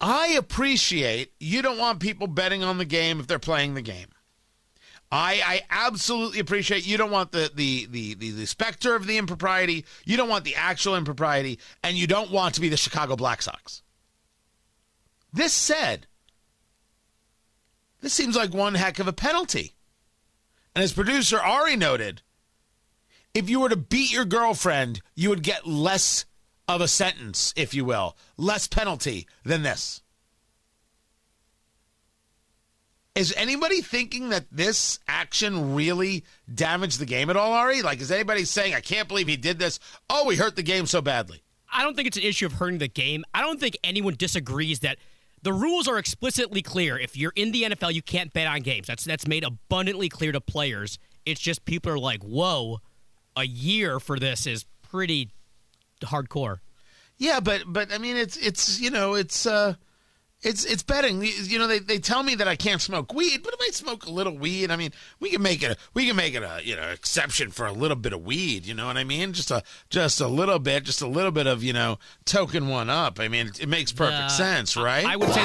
I 0.00 0.26
appreciate 0.36 1.32
you 1.38 1.62
don't 1.62 1.78
want 1.78 2.00
people 2.00 2.26
betting 2.26 2.64
on 2.64 2.78
the 2.78 2.84
game 2.84 3.20
if 3.20 3.28
they're 3.28 3.38
playing 3.38 3.74
the 3.74 3.82
game. 3.82 4.08
I, 5.12 5.40
I 5.46 5.60
absolutely 5.70 6.40
appreciate 6.40 6.84
you 6.84 6.96
don't 6.96 7.12
want 7.12 7.30
the, 7.30 7.52
the, 7.54 7.86
the, 7.88 8.14
the, 8.14 8.30
the 8.32 8.46
specter 8.46 8.96
of 8.96 9.06
the 9.06 9.16
impropriety, 9.16 9.84
you 10.04 10.16
don't 10.16 10.28
want 10.28 10.44
the 10.44 10.56
actual 10.56 10.96
impropriety, 10.96 11.60
and 11.84 11.96
you 11.96 12.08
don't 12.08 12.32
want 12.32 12.56
to 12.56 12.60
be 12.60 12.68
the 12.68 12.76
Chicago 12.76 13.14
Black 13.14 13.42
Sox. 13.42 13.82
This 15.32 15.52
said, 15.52 16.08
this 18.00 18.12
seems 18.12 18.34
like 18.34 18.52
one 18.52 18.74
heck 18.74 18.98
of 18.98 19.06
a 19.06 19.12
penalty. 19.12 19.74
And 20.74 20.82
as 20.82 20.92
producer 20.92 21.38
Ari 21.38 21.76
noted, 21.76 22.22
if 23.34 23.50
you 23.50 23.60
were 23.60 23.68
to 23.68 23.76
beat 23.76 24.12
your 24.12 24.24
girlfriend, 24.24 25.00
you 25.14 25.28
would 25.28 25.42
get 25.42 25.66
less 25.66 26.24
of 26.68 26.80
a 26.80 26.88
sentence, 26.88 27.52
if 27.56 27.74
you 27.74 27.84
will, 27.84 28.16
less 28.36 28.66
penalty 28.66 29.26
than 29.44 29.62
this. 29.62 30.00
Is 33.14 33.32
anybody 33.36 33.80
thinking 33.80 34.30
that 34.30 34.46
this 34.50 34.98
action 35.06 35.74
really 35.74 36.24
damaged 36.52 36.98
the 36.98 37.06
game 37.06 37.30
at 37.30 37.36
all, 37.36 37.52
Ari? 37.52 37.82
Like, 37.82 38.00
is 38.00 38.10
anybody 38.10 38.44
saying, 38.44 38.74
I 38.74 38.80
can't 38.80 39.06
believe 39.06 39.28
he 39.28 39.36
did 39.36 39.58
this? 39.58 39.78
Oh, 40.10 40.28
he 40.30 40.36
hurt 40.36 40.56
the 40.56 40.64
game 40.64 40.86
so 40.86 41.00
badly. 41.00 41.42
I 41.72 41.82
don't 41.82 41.94
think 41.94 42.08
it's 42.08 42.16
an 42.16 42.24
issue 42.24 42.46
of 42.46 42.54
hurting 42.54 42.78
the 42.78 42.88
game. 42.88 43.24
I 43.32 43.40
don't 43.40 43.60
think 43.60 43.76
anyone 43.84 44.14
disagrees 44.16 44.80
that 44.80 44.98
the 45.42 45.52
rules 45.52 45.86
are 45.86 45.98
explicitly 45.98 46.62
clear. 46.62 46.98
If 46.98 47.16
you're 47.16 47.32
in 47.36 47.52
the 47.52 47.64
NFL, 47.64 47.94
you 47.94 48.02
can't 48.02 48.32
bet 48.32 48.48
on 48.48 48.60
games. 48.60 48.86
That's 48.86 49.04
that's 49.04 49.26
made 49.26 49.44
abundantly 49.44 50.08
clear 50.08 50.32
to 50.32 50.40
players. 50.40 50.98
It's 51.26 51.40
just 51.40 51.64
people 51.64 51.92
are 51.92 51.98
like, 51.98 52.22
"Whoa, 52.22 52.80
a 53.36 53.44
year 53.44 54.00
for 54.00 54.18
this 54.18 54.46
is 54.46 54.64
pretty 54.82 55.30
hardcore." 56.02 56.58
Yeah, 57.16 57.40
but 57.40 57.62
but 57.66 57.92
I 57.92 57.98
mean, 57.98 58.16
it's 58.16 58.36
it's 58.36 58.80
you 58.80 58.90
know 58.90 59.14
it's 59.14 59.46
uh 59.46 59.74
it's 60.42 60.64
it's 60.64 60.82
betting. 60.82 61.22
You 61.22 61.58
know, 61.58 61.66
they, 61.66 61.78
they 61.78 61.98
tell 61.98 62.22
me 62.22 62.34
that 62.34 62.46
I 62.48 62.54
can't 62.56 62.82
smoke 62.82 63.14
weed, 63.14 63.40
but 63.42 63.54
if 63.54 63.60
I 63.62 63.70
smoke 63.70 64.04
a 64.04 64.10
little 64.10 64.36
weed, 64.36 64.70
I 64.70 64.76
mean, 64.76 64.90
we 65.20 65.30
can 65.30 65.40
make 65.40 65.62
it 65.62 65.70
a, 65.70 65.76
we 65.94 66.06
can 66.06 66.16
make 66.16 66.34
it 66.34 66.42
a 66.42 66.60
you 66.62 66.76
know 66.76 66.82
exception 66.88 67.50
for 67.50 67.66
a 67.66 67.72
little 67.72 67.96
bit 67.96 68.12
of 68.12 68.22
weed. 68.24 68.66
You 68.66 68.74
know 68.74 68.86
what 68.86 68.96
I 68.98 69.04
mean? 69.04 69.32
Just 69.32 69.50
a 69.50 69.62
just 69.90 70.20
a 70.20 70.26
little 70.28 70.58
bit, 70.58 70.84
just 70.84 71.00
a 71.02 71.06
little 71.06 71.30
bit 71.30 71.46
of 71.46 71.62
you 71.62 71.72
know 71.72 71.98
token 72.26 72.68
one 72.68 72.90
up. 72.90 73.20
I 73.20 73.28
mean, 73.28 73.46
it, 73.46 73.60
it 73.60 73.68
makes 73.68 73.92
perfect 73.92 74.22
Uh, 74.24 74.28
sense, 74.28 74.76
right? 74.76 75.06
I 75.06 75.16
would 75.16 75.30
say 75.32 75.44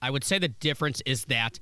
I 0.00 0.10
would 0.10 0.24
say 0.24 0.38
the 0.38 0.48
difference 0.48 1.00
is 1.06 1.26
that 1.26 1.60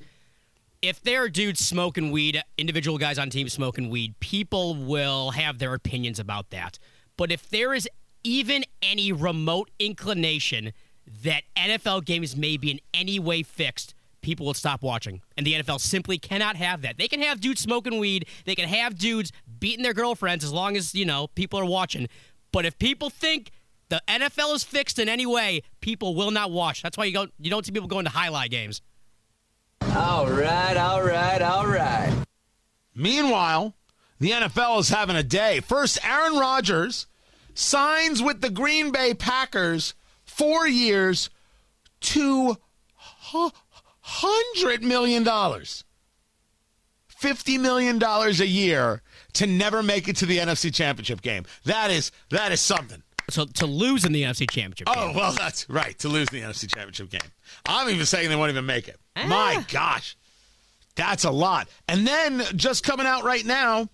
if 0.81 1.03
there 1.03 1.23
are 1.23 1.29
dudes 1.29 1.61
smoking 1.61 2.11
weed, 2.11 2.43
individual 2.57 2.97
guys 2.97 3.19
on 3.19 3.29
teams 3.29 3.53
smoking 3.53 3.91
weed, 3.91 4.19
people 4.21 4.75
will 4.75 5.33
have 5.33 5.59
their 5.59 5.75
opinions 5.75 6.19
about 6.19 6.49
that. 6.51 6.79
But 7.19 7.31
if 7.31 7.51
there 7.51 7.75
is 7.75 7.87
even 8.25 8.65
any 8.83 9.13
remote 9.13 9.71
inclination 9.79 10.73
that 11.23 11.43
NFL 11.55 12.07
games 12.07 12.35
may 12.35 12.57
be 12.57 12.71
in 12.71 12.81
any 12.95 13.19
way 13.19 13.43
fixed, 13.43 13.95
people 14.23 14.47
will 14.47 14.55
stop 14.55 14.83
watching. 14.83 15.21
And 15.37 15.47
the 15.47 15.55
NFL 15.55 15.81
simply 15.81 16.17
cannot 16.19 16.57
have 16.57 16.81
that. 16.83 16.97
They 16.97 17.09
can 17.09 17.21
have 17.21 17.41
dudes 17.41 17.61
smoking 17.61 17.99
weed, 17.99 18.27
they 18.47 18.55
can 18.55 18.69
have 18.69 18.97
dudes 18.97 19.33
beating 19.59 19.83
their 19.83 19.95
girlfriends 19.95 20.45
as 20.45 20.53
long 20.53 20.77
as, 20.77 20.95
you 20.95 21.05
know, 21.05 21.27
people 21.29 21.61
are 21.61 21.67
watching. 21.67 22.09
But 22.53 22.65
if 22.65 22.79
people 22.79 23.11
think 23.11 23.51
the 23.91 24.03
NFL 24.09 24.55
is 24.55 24.65
fixed 24.65 24.99
in 24.99 25.09
any 25.09 25.27
way, 25.27 25.63
people 25.81 26.15
will 26.15 26.31
not 26.31 26.51
watch. 26.51 26.83
That's 26.83 26.97
why 26.97 27.05
you 27.05 27.13
don't 27.13 27.33
you 27.39 27.51
don't 27.51 27.67
see 27.67 27.73
people 27.73 27.89
going 27.89 28.07
to 28.07 28.11
highlight 28.11 28.51
games. 28.51 28.81
All 29.95 30.29
right, 30.29 30.77
all 30.77 31.03
right, 31.03 31.43
all 31.43 31.67
right. 31.67 32.25
Meanwhile, 32.95 33.75
the 34.19 34.31
NFL 34.31 34.81
is 34.81 34.89
having 34.89 35.17
a 35.17 35.23
day. 35.23 35.61
First, 35.61 35.99
Aaron 36.05 36.39
Rodgers 36.39 37.07
signs 37.55 38.23
with 38.23 38.41
the 38.41 38.51
Green 38.51 38.93
Bay 38.93 39.15
Packers 39.15 39.95
four 40.25 40.67
years, 40.69 41.29
two 42.01 42.57
hundred 44.03 44.83
million 44.85 45.25
dollars, 45.25 45.85
fifty 47.09 47.59
million 47.59 47.99
dollars 47.99 48.41
a 48.41 48.47
year 48.47 49.03
to 49.33 49.47
never 49.47 49.83
make 49.83 50.09
it 50.09 50.17
to 50.17 50.27
the 50.27 50.39
NFC 50.39 50.73
Championship 50.73 51.23
game. 51.23 51.45
That 51.65 51.91
is 51.91 52.13
that 52.31 52.53
is 52.53 52.61
something. 52.61 53.03
So 53.31 53.47
to 53.47 53.67
lose 53.67 54.05
in 54.05 54.13
the 54.13 54.23
NFC 54.23 54.51
Championship 54.51 54.89
Oh 54.91 55.09
game. 55.09 55.17
well, 55.17 55.33
that's 55.33 55.69
right 55.71 55.99
to 56.01 56.09
lose 56.09 56.29
in 56.29 56.41
the 56.41 56.47
NFC 56.47 56.73
Championship 56.73 57.11
game. 57.11 57.21
I'm 57.67 57.89
even 57.89 58.07
saying 58.07 58.29
they 58.29 58.37
won't 58.37 58.51
even 58.51 58.67
make 58.67 58.89
it. 58.89 58.99
Ah. 59.17 59.27
My 59.27 59.65
gosh, 59.71 60.17
that's 60.97 61.25
a 61.25 61.31
lot. 61.31 61.69
And 61.89 62.07
then 62.07 62.43
just 62.57 62.85
coming 62.85 63.07
out 63.07 63.25
right 63.25 63.45
now, 63.45 63.89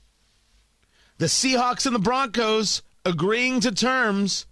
the 1.19 1.27
Seahawks 1.27 1.87
and 1.87 1.95
the 1.95 2.01
Broncos 2.01 2.83
agreeing 3.05 3.61
to 3.61 3.73
terms 3.73 4.47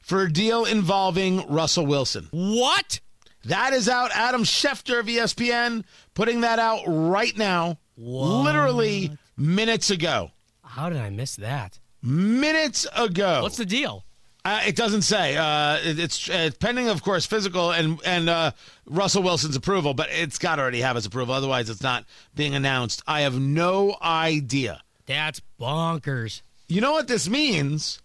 for 0.00 0.22
a 0.22 0.32
deal 0.32 0.64
involving 0.64 1.46
Russell 1.48 1.86
Wilson. 1.86 2.28
What? 2.30 3.00
That 3.44 3.72
is 3.72 3.88
out. 3.88 4.10
Adam 4.14 4.42
Schefter 4.42 4.98
of 5.00 5.06
ESPN 5.06 5.84
putting 6.14 6.40
that 6.40 6.58
out 6.58 6.82
right 6.86 7.36
now, 7.36 7.78
literally 7.96 9.10
minutes 9.36 9.90
ago. 9.90 10.30
How 10.64 10.88
did 10.88 10.98
I 10.98 11.10
miss 11.10 11.36
that? 11.36 11.78
Minutes 12.02 12.86
ago. 12.96 13.42
What's 13.42 13.56
the 13.56 13.66
deal? 13.66 14.04
Uh, 14.48 14.60
it 14.66 14.76
doesn't 14.76 15.02
say. 15.02 15.36
Uh, 15.36 15.76
it- 15.84 15.98
it's 15.98 16.30
uh, 16.30 16.50
pending, 16.58 16.88
of 16.88 17.02
course, 17.02 17.26
physical 17.26 17.70
and 17.70 18.00
and 18.04 18.30
uh, 18.30 18.50
Russell 18.86 19.22
Wilson's 19.22 19.56
approval, 19.56 19.92
but 19.92 20.08
it's 20.10 20.38
got 20.38 20.56
to 20.56 20.62
already 20.62 20.80
have 20.80 20.96
his 20.96 21.04
approval. 21.04 21.34
Otherwise, 21.34 21.68
it's 21.68 21.82
not 21.82 22.06
being 22.34 22.54
announced. 22.54 23.02
I 23.06 23.20
have 23.22 23.38
no 23.38 23.96
idea. 24.00 24.80
That's 25.04 25.42
bonkers. 25.60 26.40
You 26.66 26.80
know 26.80 26.92
what 26.92 27.08
this 27.08 27.28
means? 27.28 28.00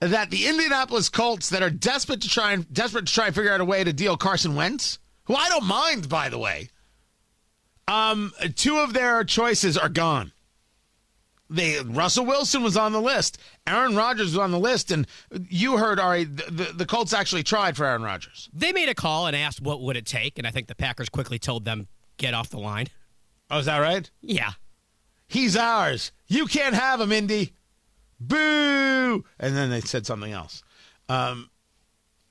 That 0.00 0.30
the 0.30 0.46
Indianapolis 0.48 1.08
Colts 1.08 1.48
that 1.50 1.62
are 1.62 1.70
desperate 1.70 2.22
to 2.22 2.28
try 2.28 2.52
and 2.52 2.70
desperate 2.72 3.06
to 3.06 3.12
try 3.12 3.26
and 3.26 3.34
figure 3.34 3.52
out 3.52 3.60
a 3.60 3.64
way 3.64 3.84
to 3.84 3.92
deal 3.92 4.16
Carson 4.16 4.56
Wentz, 4.56 4.98
who 5.26 5.34
I 5.36 5.48
don't 5.48 5.64
mind, 5.66 6.08
by 6.08 6.28
the 6.28 6.38
way. 6.38 6.70
Um, 7.88 8.32
two 8.56 8.78
of 8.78 8.92
their 8.94 9.22
choices 9.22 9.78
are 9.78 9.88
gone. 9.88 10.32
They 11.48 11.80
Russell 11.80 12.26
Wilson 12.26 12.62
was 12.62 12.76
on 12.76 12.92
the 12.92 13.00
list, 13.00 13.38
Aaron 13.66 13.94
Rodgers 13.94 14.32
was 14.32 14.38
on 14.38 14.50
the 14.50 14.58
list, 14.58 14.90
and 14.90 15.06
you 15.48 15.76
heard 15.76 16.00
Ari. 16.00 16.24
The, 16.24 16.50
the, 16.50 16.72
the 16.72 16.86
Colts 16.86 17.12
actually 17.12 17.44
tried 17.44 17.76
for 17.76 17.84
Aaron 17.84 18.02
Rodgers. 18.02 18.48
They 18.52 18.72
made 18.72 18.88
a 18.88 18.94
call 18.94 19.26
and 19.26 19.36
asked 19.36 19.60
what 19.60 19.80
would 19.82 19.96
it 19.96 20.06
take, 20.06 20.38
and 20.38 20.46
I 20.46 20.50
think 20.50 20.66
the 20.66 20.74
Packers 20.74 21.08
quickly 21.08 21.38
told 21.38 21.64
them 21.64 21.86
get 22.16 22.34
off 22.34 22.48
the 22.48 22.58
line. 22.58 22.88
Oh, 23.50 23.58
is 23.58 23.66
that 23.66 23.78
right? 23.78 24.10
Yeah. 24.20 24.52
He's 25.28 25.56
ours. 25.56 26.12
You 26.26 26.46
can't 26.46 26.74
have 26.74 27.00
him, 27.00 27.12
Indy. 27.12 27.52
Boo! 28.18 29.24
And 29.38 29.56
then 29.56 29.70
they 29.70 29.80
said 29.80 30.06
something 30.06 30.32
else. 30.32 30.62
Um, 31.08 31.50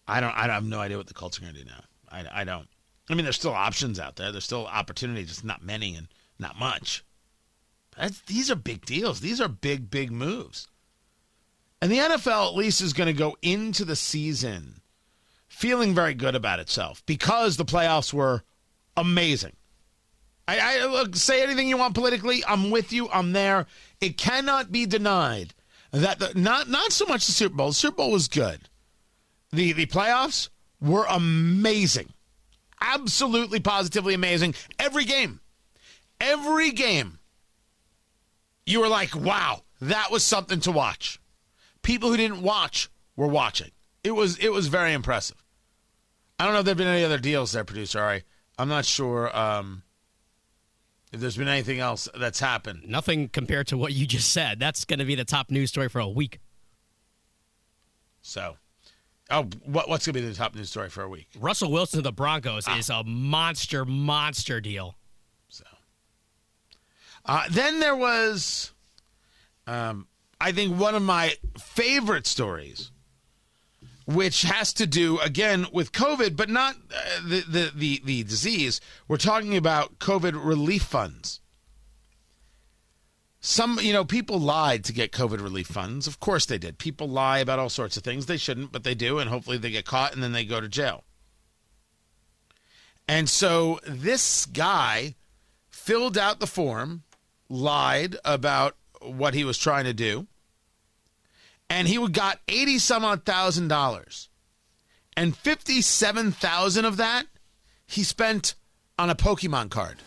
I 0.07 0.19
don't. 0.19 0.35
I 0.35 0.47
have 0.47 0.65
no 0.65 0.79
idea 0.79 0.97
what 0.97 1.07
the 1.07 1.13
Colts 1.13 1.37
are 1.37 1.41
going 1.41 1.53
to 1.53 1.63
do 1.63 1.69
now. 1.69 1.83
I, 2.09 2.41
I 2.41 2.43
don't. 2.43 2.67
I 3.09 3.13
mean, 3.13 3.23
there's 3.23 3.35
still 3.35 3.53
options 3.53 3.99
out 3.99 4.15
there. 4.15 4.31
There's 4.31 4.43
still 4.43 4.65
opportunities, 4.65 5.27
just 5.27 5.43
not 5.43 5.63
many 5.63 5.95
and 5.95 6.07
not 6.39 6.57
much. 6.57 7.03
That's, 7.97 8.19
these 8.21 8.51
are 8.51 8.55
big 8.55 8.85
deals. 8.85 9.21
These 9.21 9.39
are 9.39 9.47
big, 9.47 9.89
big 9.89 10.11
moves. 10.11 10.67
And 11.81 11.91
the 11.91 11.97
NFL 11.97 12.49
at 12.49 12.55
least 12.55 12.81
is 12.81 12.93
going 12.93 13.07
to 13.07 13.13
go 13.13 13.37
into 13.41 13.85
the 13.85 13.95
season 13.95 14.81
feeling 15.47 15.93
very 15.93 16.13
good 16.13 16.35
about 16.35 16.59
itself 16.59 17.05
because 17.05 17.57
the 17.57 17.65
playoffs 17.65 18.13
were 18.13 18.43
amazing. 18.97 19.55
I, 20.47 20.59
I 20.59 20.85
look, 20.85 21.15
say 21.15 21.41
anything 21.41 21.67
you 21.69 21.77
want 21.77 21.95
politically. 21.95 22.43
I'm 22.47 22.69
with 22.69 22.93
you. 22.93 23.09
I'm 23.09 23.31
there. 23.31 23.65
It 23.99 24.17
cannot 24.17 24.71
be 24.71 24.85
denied 24.85 25.53
that 25.91 26.19
the, 26.19 26.31
not 26.35 26.69
not 26.69 26.91
so 26.91 27.05
much 27.05 27.25
the 27.25 27.31
Super 27.31 27.55
Bowl. 27.55 27.67
The 27.69 27.73
Super 27.73 27.97
Bowl 27.97 28.11
was 28.11 28.27
good. 28.27 28.69
The 29.51 29.73
the 29.73 29.85
playoffs 29.85 30.49
were 30.81 31.05
amazing, 31.09 32.13
absolutely 32.81 33.59
positively 33.59 34.13
amazing. 34.13 34.53
Every 34.77 35.05
game, 35.05 35.39
every 36.19 36.71
game, 36.71 37.19
you 38.65 38.79
were 38.79 38.87
like, 38.87 39.15
wow, 39.15 39.61
that 39.81 40.11
was 40.11 40.23
something 40.23 40.59
to 40.61 40.71
watch. 40.71 41.19
People 41.83 42.09
who 42.09 42.17
didn't 42.17 42.41
watch 42.41 42.89
were 43.15 43.27
watching. 43.27 43.71
It 44.03 44.11
was 44.11 44.37
it 44.37 44.51
was 44.51 44.67
very 44.67 44.93
impressive. 44.93 45.43
I 46.39 46.45
don't 46.45 46.53
know 46.53 46.59
if 46.59 46.65
there've 46.65 46.77
been 46.77 46.87
any 46.87 47.03
other 47.03 47.17
deals 47.17 47.53
there, 47.53 47.63
producer. 47.63 47.99
All 47.99 48.05
right, 48.05 48.23
I'm 48.57 48.69
not 48.69 48.85
sure. 48.85 49.35
Um, 49.35 49.83
if 51.15 51.21
there's 51.21 51.37
been 51.37 51.47
anything 51.47 51.79
else 51.79 52.09
that's 52.19 52.39
happened. 52.39 52.83
Nothing 52.87 53.29
compared 53.29 53.67
to 53.67 53.77
what 53.77 53.93
you 53.93 54.05
just 54.05 54.33
said. 54.33 54.59
That's 54.59 54.83
going 54.83 54.99
to 54.99 55.05
be 55.05 55.15
the 55.15 55.23
top 55.23 55.49
news 55.49 55.69
story 55.69 55.87
for 55.87 55.99
a 55.99 56.09
week. 56.09 56.39
So, 58.21 58.57
oh, 59.29 59.43
what, 59.63 59.87
what's 59.87 60.05
going 60.05 60.15
to 60.15 60.21
be 60.21 60.27
the 60.27 60.35
top 60.35 60.55
news 60.55 60.69
story 60.69 60.89
for 60.89 61.03
a 61.03 61.09
week? 61.09 61.27
Russell 61.39 61.71
Wilson 61.71 61.99
to 61.99 62.01
the 62.01 62.11
Broncos 62.11 62.67
is 62.67 62.89
a 62.89 63.03
monster, 63.03 63.85
monster 63.85 64.59
deal. 64.59 64.95
Uh, 67.25 67.45
then 67.49 67.79
there 67.79 67.95
was, 67.95 68.71
um, 69.65 70.07
I 70.39 70.51
think, 70.51 70.79
one 70.79 70.93
of 70.93 71.01
my 71.01 71.35
favorite 71.57 72.27
stories, 72.27 72.91
which 74.05 74.43
has 74.43 74.71
to 74.73 74.85
do 74.85 75.19
again 75.19 75.65
with 75.73 75.91
COVID, 75.91 76.35
but 76.35 76.49
not 76.49 76.75
uh, 76.75 77.27
the, 77.27 77.41
the 77.41 77.71
the 77.75 78.01
the 78.05 78.23
disease. 78.23 78.79
We're 79.07 79.17
talking 79.17 79.57
about 79.57 79.97
COVID 79.97 80.33
relief 80.45 80.83
funds. 80.83 81.41
Some, 83.39 83.79
you 83.79 83.93
know, 83.93 84.05
people 84.05 84.39
lied 84.39 84.83
to 84.85 84.93
get 84.93 85.11
COVID 85.11 85.39
relief 85.39 85.67
funds. 85.67 86.07
Of 86.07 86.19
course 86.19 86.47
they 86.47 86.57
did. 86.57 86.79
People 86.79 87.07
lie 87.07 87.37
about 87.37 87.59
all 87.59 87.69
sorts 87.69 87.95
of 87.95 88.03
things. 88.03 88.25
They 88.25 88.37
shouldn't, 88.37 88.71
but 88.71 88.83
they 88.83 88.95
do, 88.95 89.19
and 89.19 89.29
hopefully 89.29 89.59
they 89.59 89.69
get 89.69 89.85
caught 89.85 90.13
and 90.13 90.23
then 90.23 90.31
they 90.31 90.45
go 90.45 90.59
to 90.59 90.67
jail. 90.67 91.03
And 93.07 93.29
so 93.29 93.79
this 93.85 94.47
guy 94.47 95.13
filled 95.69 96.17
out 96.17 96.39
the 96.39 96.47
form, 96.47 97.03
lied 97.49 98.15
about 98.25 98.75
what 99.01 99.33
he 99.33 99.43
was 99.43 99.57
trying 99.57 99.85
to 99.85 99.93
do, 99.93 100.27
and 101.69 101.87
he 101.87 101.97
got 102.09 102.39
eighty 102.47 102.79
some 102.79 103.03
odd 103.03 103.25
thousand 103.25 103.67
dollars, 103.67 104.29
and 105.15 105.35
fifty 105.35 105.81
seven 105.81 106.31
thousand 106.31 106.85
of 106.85 106.97
that 106.97 107.25
he 107.87 108.03
spent 108.03 108.55
on 108.97 109.09
a 109.09 109.15
Pokemon 109.15 109.69
card. 109.69 109.97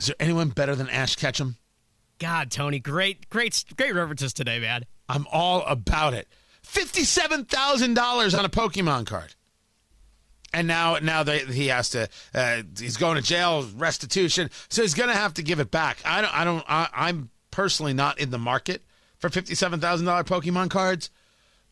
Is 0.00 0.06
there 0.06 0.16
anyone 0.18 0.48
better 0.48 0.74
than 0.74 0.88
Ash 0.88 1.14
Ketchum? 1.14 1.56
God, 2.18 2.50
Tony, 2.50 2.78
great, 2.78 3.28
great, 3.28 3.62
great 3.76 3.94
references 3.94 4.32
today, 4.32 4.58
man. 4.58 4.86
I'm 5.10 5.26
all 5.30 5.62
about 5.66 6.14
it. 6.14 6.26
Fifty-seven 6.62 7.44
thousand 7.44 7.94
dollars 7.94 8.34
on 8.34 8.44
a 8.44 8.48
Pokemon 8.48 9.06
card, 9.06 9.34
and 10.54 10.66
now 10.66 10.96
now 11.02 11.22
they, 11.22 11.40
he 11.40 11.68
has 11.68 11.90
to. 11.90 12.08
Uh, 12.34 12.62
he's 12.78 12.96
going 12.96 13.16
to 13.16 13.22
jail, 13.22 13.66
restitution, 13.76 14.50
so 14.68 14.82
he's 14.82 14.94
going 14.94 15.08
to 15.10 15.14
have 15.14 15.34
to 15.34 15.42
give 15.42 15.60
it 15.60 15.70
back. 15.70 15.98
I 16.04 16.20
don't. 16.22 16.34
I 16.34 16.44
don't. 16.44 16.64
I, 16.66 16.88
I'm 16.94 17.30
personally 17.50 17.92
not 17.92 18.18
in 18.18 18.30
the 18.30 18.38
market 18.38 18.82
for 19.18 19.28
fifty-seven 19.28 19.80
thousand 19.80 20.06
dollar 20.06 20.24
Pokemon 20.24 20.70
cards, 20.70 21.10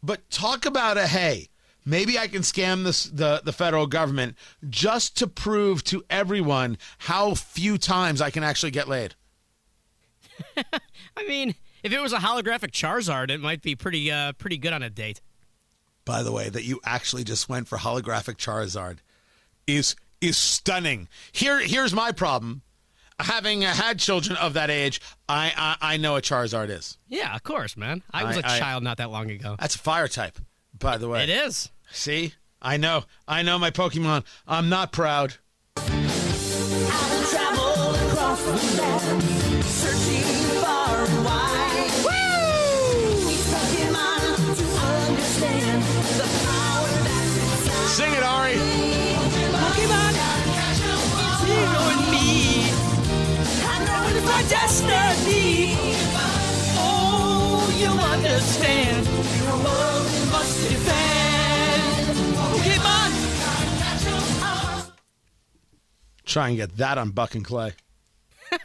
but 0.03 0.29
talk 0.31 0.67
about 0.67 0.99
a 0.99 1.07
hey. 1.07 1.49
Maybe 1.88 2.18
I 2.18 2.27
can 2.29 2.42
scam 2.42 2.85
this 2.85 3.05
the 3.05 3.40
the 3.42 3.53
federal 3.53 3.87
government 3.87 4.37
just 4.68 5.16
to 5.18 5.27
prove 5.27 5.83
to 5.85 6.05
everyone 6.11 6.77
how 6.98 7.35
few 7.35 7.79
times 7.79 8.20
I 8.20 8.31
can 8.31 8.44
actually 8.44 8.72
get 8.72 8.88
laid. 8.88 9.14
I 10.57 11.27
mean, 11.27 11.55
if 11.83 11.92
it 11.92 12.01
was 12.01 12.12
a 12.12 12.18
holographic 12.18 12.70
Charizard, 12.72 13.31
it 13.31 13.40
might 13.40 13.62
be 13.62 13.74
pretty, 13.74 14.11
uh, 14.11 14.33
pretty 14.33 14.59
good 14.59 14.72
on 14.72 14.83
a 14.83 14.90
date. 14.90 15.20
by 16.05 16.22
the 16.22 16.33
way, 16.33 16.48
that 16.48 16.64
you 16.64 16.81
actually 16.85 17.24
just 17.24 17.48
went 17.48 17.68
for 17.68 17.79
holographic 17.79 18.37
Charizard 18.37 18.98
is 19.66 19.96
is 20.20 20.37
stunning. 20.37 21.09
Here 21.33 21.61
here's 21.61 21.94
my 21.94 22.12
problem. 22.12 22.62
Having 23.20 23.62
had 23.62 23.98
children 23.98 24.37
of 24.38 24.53
that 24.55 24.70
age, 24.70 25.01
I, 25.29 25.53
I 25.57 25.94
I 25.94 25.96
know 25.96 26.12
what 26.12 26.24
Charizard 26.24 26.68
is. 26.70 26.98
Yeah, 27.09 27.35
of 27.35 27.42
course, 27.42 27.77
man. 27.77 28.03
I 28.12 28.24
was 28.24 28.37
a 28.37 28.46
I- 28.46 28.55
I- 28.55 28.59
child 28.59 28.83
not 28.85 28.98
that 28.98 29.11
long 29.11 29.31
ago. 29.31 29.57
That's 29.59 29.74
a 29.74 29.79
fire 29.79 30.07
type, 30.09 30.38
by 30.79 30.98
the 30.98 31.09
way. 31.09 31.22
It 31.24 31.31
is. 31.31 31.70
See? 31.90 32.35
I 32.61 32.77
know. 32.77 33.05
I 33.27 33.42
know 33.42 33.59
my 33.59 33.70
Pokemon. 33.70 34.24
I'm 34.46 34.68
not 34.68 34.92
proud. 34.92 35.35
I 35.77 35.81
will 37.11 37.24
travel 37.31 37.94
across 37.94 38.42
the 38.44 38.53
land, 38.83 39.64
searching 39.64 40.24
far 40.62 41.05
and 41.05 41.24
wide. 41.24 41.90
Woo! 42.05 43.31
Each 43.31 43.46
Pokemon 43.46 44.20
to 44.59 44.66
understand 44.90 45.83
the 46.18 46.27
power 46.44 46.90
that's 47.07 47.35
inside. 47.38 47.88
Sing 47.88 48.12
it, 48.12 48.22
Ari. 48.24 48.57
Pokemon, 49.55 50.14
it's 50.59 50.81
you 51.46 51.68
and 51.94 52.05
me. 52.11 52.29
I 53.64 53.77
know 53.87 54.03
it's 54.16 54.27
My 54.27 54.42
destiny. 54.48 55.77
Oh, 56.81 57.62
you 57.79 57.88
understand. 57.88 59.07
You're 59.07 59.51
a 59.51 59.57
world 59.62 60.07
you 60.12 60.24
must 60.33 60.68
defend. 60.68 61.38
Try 66.29 66.49
and 66.49 66.57
get 66.59 66.77
that 66.77 66.99
on 66.99 67.11
Buck 67.11 67.35
and 67.35 67.45
Clay. 67.45 67.73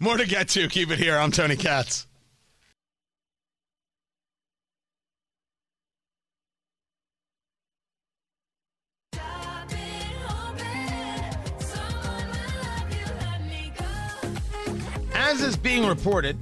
More 0.00 0.16
to 0.16 0.26
get 0.26 0.48
to. 0.50 0.68
Keep 0.68 0.90
it 0.90 0.98
here. 0.98 1.16
I'm 1.18 1.30
Tony 1.30 1.54
Katz. 1.54 2.06
I've 9.14 9.68
been 9.68 9.78
hoping 10.24 11.60
someone 11.60 12.28
will 12.28 12.62
love 12.62 12.90
you, 12.90 13.04
let 13.20 13.42
me 13.46 13.72
go. 13.78 15.14
As 15.14 15.42
is 15.42 15.56
being 15.58 15.86
reported, 15.86 16.38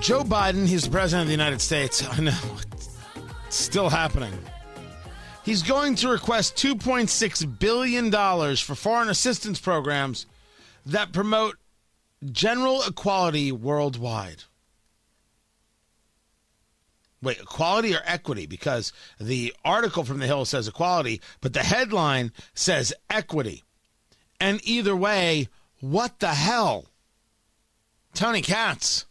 Joe 0.00 0.24
Biden, 0.24 0.66
he's 0.66 0.84
the 0.84 0.90
president 0.90 1.22
of 1.22 1.28
the 1.28 1.34
United 1.34 1.60
States. 1.60 2.04
I 2.06 2.20
know. 2.20 2.36
Still 3.50 3.88
happening. 3.88 4.32
He's 5.44 5.62
going 5.62 5.96
to 5.96 6.08
request 6.08 6.56
$2.6 6.56 7.58
billion 7.58 8.10
for 8.56 8.74
foreign 8.74 9.08
assistance 9.08 9.58
programs 9.58 10.26
that 10.86 11.12
promote 11.12 11.56
general 12.30 12.82
equality 12.82 13.50
worldwide. 13.50 14.44
Wait, 17.22 17.38
equality 17.38 17.94
or 17.94 18.00
equity? 18.04 18.46
Because 18.46 18.92
the 19.20 19.52
article 19.64 20.04
from 20.04 20.20
The 20.20 20.26
Hill 20.26 20.44
says 20.44 20.68
equality, 20.68 21.20
but 21.40 21.52
the 21.52 21.62
headline 21.62 22.32
says 22.54 22.94
equity. 23.10 23.64
And 24.38 24.60
either 24.64 24.96
way, 24.96 25.48
what 25.80 26.18
the 26.20 26.34
hell? 26.34 26.86
Tony 28.14 28.40
Katz. 28.40 29.06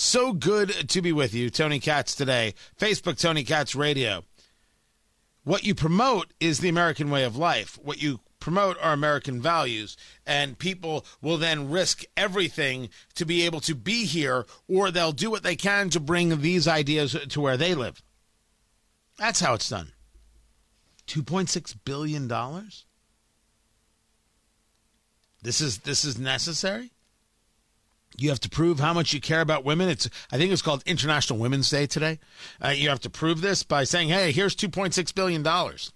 So 0.00 0.32
good 0.32 0.88
to 0.88 1.02
be 1.02 1.12
with 1.12 1.34
you, 1.34 1.50
Tony 1.50 1.78
Katz 1.78 2.14
today. 2.14 2.54
Facebook 2.80 3.20
Tony 3.20 3.44
Katz 3.44 3.74
Radio. 3.74 4.24
What 5.44 5.64
you 5.64 5.74
promote 5.74 6.32
is 6.40 6.60
the 6.60 6.70
American 6.70 7.10
way 7.10 7.22
of 7.22 7.36
life. 7.36 7.78
What 7.82 8.00
you 8.00 8.20
promote 8.40 8.78
are 8.80 8.94
American 8.94 9.42
values, 9.42 9.98
and 10.26 10.58
people 10.58 11.04
will 11.20 11.36
then 11.36 11.70
risk 11.70 12.04
everything 12.16 12.88
to 13.14 13.26
be 13.26 13.42
able 13.42 13.60
to 13.60 13.74
be 13.74 14.06
here, 14.06 14.46
or 14.66 14.90
they'll 14.90 15.12
do 15.12 15.30
what 15.30 15.42
they 15.42 15.54
can 15.54 15.90
to 15.90 16.00
bring 16.00 16.40
these 16.40 16.66
ideas 16.66 17.14
to 17.28 17.40
where 17.42 17.58
they 17.58 17.74
live. 17.74 18.02
That's 19.18 19.40
how 19.40 19.52
it's 19.52 19.68
done. 19.68 19.92
$2.6 21.08 21.76
billion? 21.84 22.26
This 25.42 25.60
is 25.60 25.80
this 25.80 26.06
is 26.06 26.18
necessary? 26.18 26.90
You 28.22 28.28
have 28.30 28.40
to 28.40 28.50
prove 28.50 28.80
how 28.80 28.92
much 28.92 29.12
you 29.12 29.20
care 29.20 29.40
about 29.40 29.64
women. 29.64 29.88
It's 29.88 30.08
I 30.30 30.36
think 30.36 30.52
it's 30.52 30.62
called 30.62 30.82
International 30.86 31.38
Women's 31.38 31.70
Day 31.70 31.86
today. 31.86 32.18
Uh, 32.62 32.68
you 32.68 32.88
have 32.88 33.00
to 33.00 33.10
prove 33.10 33.40
this 33.40 33.62
by 33.62 33.84
saying, 33.84 34.08
"Hey, 34.08 34.32
here's 34.32 34.54
2.6 34.54 35.14
billion 35.14 35.42
dollars. 35.42 35.92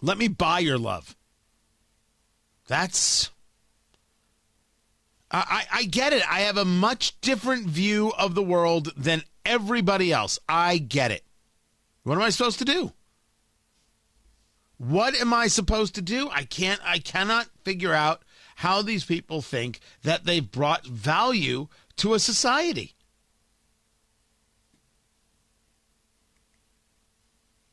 Let 0.00 0.18
me 0.18 0.28
buy 0.28 0.60
your 0.60 0.78
love." 0.78 1.16
That's 2.68 3.30
I, 5.30 5.66
I 5.72 5.84
get 5.84 6.12
it. 6.12 6.22
I 6.30 6.40
have 6.40 6.56
a 6.56 6.64
much 6.64 7.20
different 7.20 7.66
view 7.66 8.12
of 8.16 8.34
the 8.34 8.42
world 8.42 8.92
than 8.96 9.22
everybody 9.44 10.12
else. 10.12 10.38
I 10.48 10.78
get 10.78 11.10
it. 11.10 11.24
What 12.02 12.14
am 12.14 12.22
I 12.22 12.30
supposed 12.30 12.58
to 12.60 12.64
do? 12.64 12.92
What 14.78 15.14
am 15.14 15.34
I 15.34 15.48
supposed 15.48 15.96
to 15.96 16.02
do? 16.02 16.30
I 16.30 16.44
can't 16.44 16.80
I 16.84 16.98
cannot 16.98 17.48
figure 17.64 17.92
out 17.92 18.22
how 18.58 18.82
these 18.82 19.04
people 19.04 19.40
think 19.40 19.78
that 20.02 20.24
they've 20.24 20.50
brought 20.50 20.84
value 20.84 21.68
to 21.96 22.12
a 22.12 22.18
society. 22.18 22.92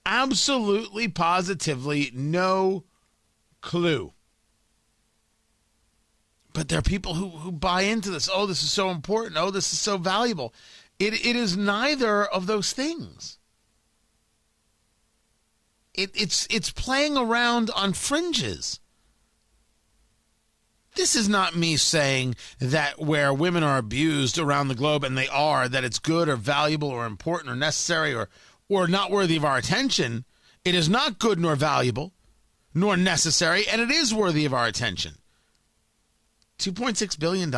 Absolutely 0.05 1.07
positively 1.07 2.11
no 2.13 2.83
clue. 3.61 4.13
But 6.53 6.69
there 6.69 6.77
are 6.77 6.83
people 6.83 7.15
who, 7.15 7.29
who 7.29 7.51
buy 7.51 7.81
into 7.81 8.11
this. 8.11 8.29
Oh, 8.31 8.45
this 8.45 8.61
is 8.61 8.69
so 8.71 8.91
important. 8.91 9.37
Oh, 9.37 9.49
this 9.49 9.73
is 9.73 9.79
so 9.79 9.97
valuable. 9.97 10.53
It, 10.99 11.15
it 11.15 11.35
is 11.35 11.57
neither 11.57 12.25
of 12.25 12.45
those 12.45 12.73
things. 12.73 13.39
It, 15.95 16.11
it's 16.13 16.45
it's 16.51 16.69
playing 16.69 17.17
around 17.17 17.71
on 17.71 17.93
fringes. 17.93 18.79
This 20.95 21.15
is 21.15 21.27
not 21.27 21.55
me 21.55 21.77
saying 21.77 22.35
that 22.59 22.99
where 22.99 23.33
women 23.33 23.63
are 23.63 23.77
abused 23.77 24.37
around 24.37 24.67
the 24.69 24.75
globe, 24.75 25.03
and 25.03 25.17
they 25.17 25.27
are, 25.27 25.67
that 25.67 25.83
it's 25.83 25.99
good 25.99 26.29
or 26.29 26.35
valuable 26.35 26.87
or 26.87 27.05
important 27.05 27.51
or 27.51 27.55
necessary 27.55 28.13
or 28.13 28.29
or 28.67 28.87
not 28.87 29.11
worthy 29.11 29.35
of 29.35 29.45
our 29.45 29.57
attention. 29.57 30.25
It 30.63 30.73
is 30.73 30.89
not 30.89 31.19
good 31.19 31.39
nor 31.39 31.55
valuable, 31.55 32.13
nor 32.73 32.97
necessary, 32.97 33.67
and 33.67 33.81
it 33.81 33.91
is 33.91 34.13
worthy 34.13 34.45
of 34.45 34.53
our 34.53 34.65
attention. 34.65 35.13
$2.6 36.59 37.19
billion? 37.19 37.53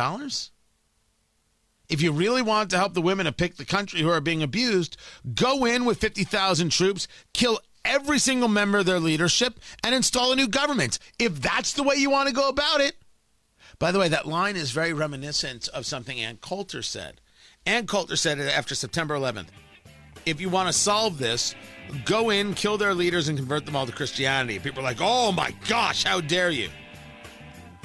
If 1.88 2.02
you 2.02 2.12
really 2.12 2.42
want 2.42 2.70
to 2.70 2.76
help 2.76 2.92
the 2.92 3.00
women 3.00 3.26
of 3.26 3.36
pick 3.36 3.56
the 3.56 3.64
country 3.64 4.02
who 4.02 4.10
are 4.10 4.20
being 4.20 4.42
abused, 4.42 4.98
go 5.34 5.64
in 5.64 5.86
with 5.86 5.98
50,000 5.98 6.70
troops, 6.70 7.08
kill 7.32 7.60
every 7.84 8.18
single 8.18 8.48
member 8.48 8.78
of 8.78 8.86
their 8.86 9.00
leadership, 9.00 9.58
and 9.82 9.94
install 9.94 10.32
a 10.32 10.36
new 10.36 10.48
government. 10.48 10.98
If 11.18 11.40
that's 11.40 11.72
the 11.72 11.82
way 11.82 11.96
you 11.96 12.10
want 12.10 12.28
to 12.28 12.34
go 12.34 12.48
about 12.48 12.80
it. 12.80 12.94
By 13.78 13.92
the 13.92 13.98
way, 13.98 14.08
that 14.08 14.26
line 14.26 14.56
is 14.56 14.72
very 14.72 14.92
reminiscent 14.92 15.68
of 15.68 15.86
something 15.86 16.18
Ann 16.18 16.38
Coulter 16.38 16.82
said. 16.82 17.20
Ann 17.64 17.86
Coulter 17.86 18.16
said 18.16 18.38
it 18.38 18.56
after 18.56 18.74
September 18.74 19.14
11th. 19.14 19.48
If 20.26 20.40
you 20.40 20.48
want 20.48 20.68
to 20.68 20.72
solve 20.72 21.18
this, 21.18 21.54
go 22.04 22.30
in, 22.30 22.54
kill 22.54 22.76
their 22.76 22.92
leaders, 22.92 23.28
and 23.28 23.38
convert 23.38 23.66
them 23.66 23.76
all 23.76 23.86
to 23.86 23.92
Christianity. 23.92 24.58
People 24.58 24.80
are 24.80 24.84
like, 24.84 24.98
oh 25.00 25.30
my 25.32 25.54
gosh, 25.68 26.04
how 26.04 26.20
dare 26.20 26.50
you? 26.50 26.68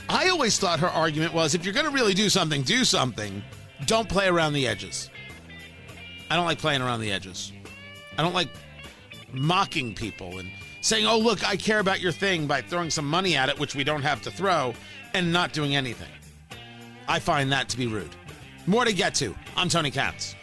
I 0.10 0.30
always 0.30 0.58
thought 0.58 0.80
her 0.80 0.90
argument 0.90 1.34
was 1.34 1.54
if 1.54 1.64
you're 1.64 1.74
going 1.74 1.86
to 1.86 1.92
really 1.92 2.14
do 2.14 2.28
something, 2.28 2.64
do 2.64 2.84
something. 2.84 3.44
Don't 3.86 4.10
play 4.10 4.28
around 4.28 4.54
the 4.54 4.68
edges. 4.68 5.10
I 6.30 6.36
don't 6.36 6.46
like 6.46 6.58
playing 6.58 6.82
around 6.82 7.02
the 7.02 7.12
edges. 7.12 7.54
I 8.18 8.24
don't 8.24 8.34
like 8.34 8.50
mocking 9.32 9.94
people 9.94 10.40
and 10.40 10.50
saying, 10.82 11.06
oh, 11.06 11.18
look, 11.18 11.48
I 11.48 11.56
care 11.56 11.80
about 11.80 12.02
your 12.02 12.12
thing 12.12 12.48
by 12.48 12.62
throwing 12.62 12.90
some 12.90 13.08
money 13.08 13.36
at 13.36 13.50
it, 13.50 13.60
which 13.60 13.76
we 13.76 13.84
don't 13.84 14.02
have 14.02 14.22
to 14.24 14.32
throw, 14.32 14.74
and 15.14 15.32
not 15.32 15.54
doing 15.54 15.76
anything. 15.76 16.10
I 17.08 17.20
find 17.20 17.52
that 17.52 17.70
to 17.70 17.78
be 17.78 17.88
rude. 17.88 18.16
More 18.66 18.86
to 18.86 18.94
get 18.94 19.14
to. 19.16 19.36
I'm 19.56 19.70
Tony 19.70 19.92
Katz. 19.92 20.36